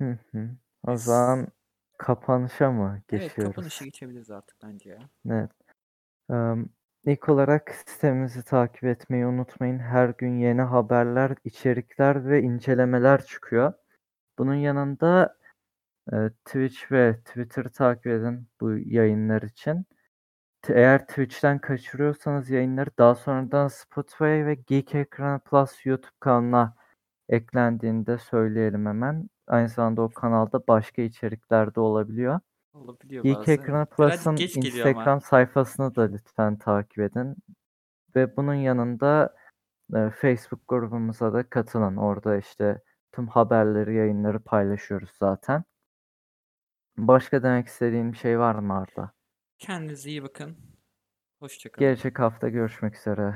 Hı 0.02 0.18
hı. 0.32 0.50
O 0.86 0.96
zaman 0.96 1.48
kapanışa 1.98 2.70
mı 2.70 3.02
Evet 3.12 3.22
geçiyoruz? 3.22 3.54
kapanışa 3.54 3.84
geçebiliriz 3.84 4.30
artık 4.30 4.56
bence 4.62 4.90
ya. 4.90 5.08
Evet. 5.30 5.50
Em, 6.30 6.68
İlk 7.06 7.28
olarak 7.28 7.74
sitemizi 7.86 8.44
takip 8.44 8.84
etmeyi 8.84 9.26
unutmayın. 9.26 9.78
Her 9.78 10.08
gün 10.08 10.38
yeni 10.38 10.62
haberler, 10.62 11.34
içerikler 11.44 12.28
ve 12.28 12.42
incelemeler 12.42 13.24
çıkıyor. 13.24 13.72
bunun 14.38 14.54
yanında 14.54 15.36
e, 16.12 16.16
Twitch 16.46 16.92
ve 16.92 17.16
Twitter'ı 17.24 17.70
takip 17.72 18.06
edin 18.06 18.48
bu 18.60 18.72
yayınlar 18.78 19.42
için. 19.42 19.86
Eğer 20.68 21.06
Twitch'ten 21.06 21.58
kaçırıyorsanız 21.58 22.50
yayınları 22.50 22.90
daha 22.98 23.14
sonradan 23.14 23.68
Spotify 23.68 24.24
ve 24.24 24.54
Geek 24.54 24.94
Ekranı 24.94 25.40
Plus 25.40 25.86
YouTube 25.86 26.12
kanalına 26.20 26.76
eklendiğini 27.28 28.06
de 28.06 28.18
söyleyelim 28.18 28.86
hemen. 28.86 29.30
Aynı 29.46 29.68
zamanda 29.68 30.02
o 30.02 30.10
kanalda 30.10 30.66
başka 30.68 31.02
içerikler 31.02 31.74
de 31.74 31.80
olabiliyor. 31.80 32.40
Olabiliyor 32.74 33.24
Geek 33.24 33.36
bazen. 33.36 33.66
Birazcık 33.66 33.96
Plus'ın 33.96 34.36
geç 34.36 34.54
geliyor 34.54 34.86
ama. 34.86 34.90
Instagram 34.90 35.20
sayfasını 35.20 35.94
da 35.94 36.02
lütfen 36.02 36.58
takip 36.58 36.98
edin. 36.98 37.36
Ve 38.16 38.36
bunun 38.36 38.54
yanında 38.54 39.36
e, 39.94 40.10
Facebook 40.10 40.68
grubumuza 40.68 41.32
da 41.32 41.50
katılın. 41.50 41.96
Orada 41.96 42.36
işte 42.36 42.82
tüm 43.12 43.28
haberleri, 43.28 43.94
yayınları 43.94 44.40
paylaşıyoruz 44.40 45.10
zaten. 45.18 45.64
Başka 46.96 47.42
demek 47.42 47.66
istediğin 47.66 48.12
bir 48.12 48.16
şey 48.16 48.38
var 48.38 48.54
mı 48.54 48.78
Arda? 48.78 49.12
Kendinize 49.58 50.10
iyi 50.10 50.22
bakın. 50.22 50.56
Hoşça 51.38 51.72
kalın. 51.72 51.88
Gelecek 51.88 52.18
hafta 52.18 52.48
görüşmek 52.48 52.96
üzere. 52.96 53.34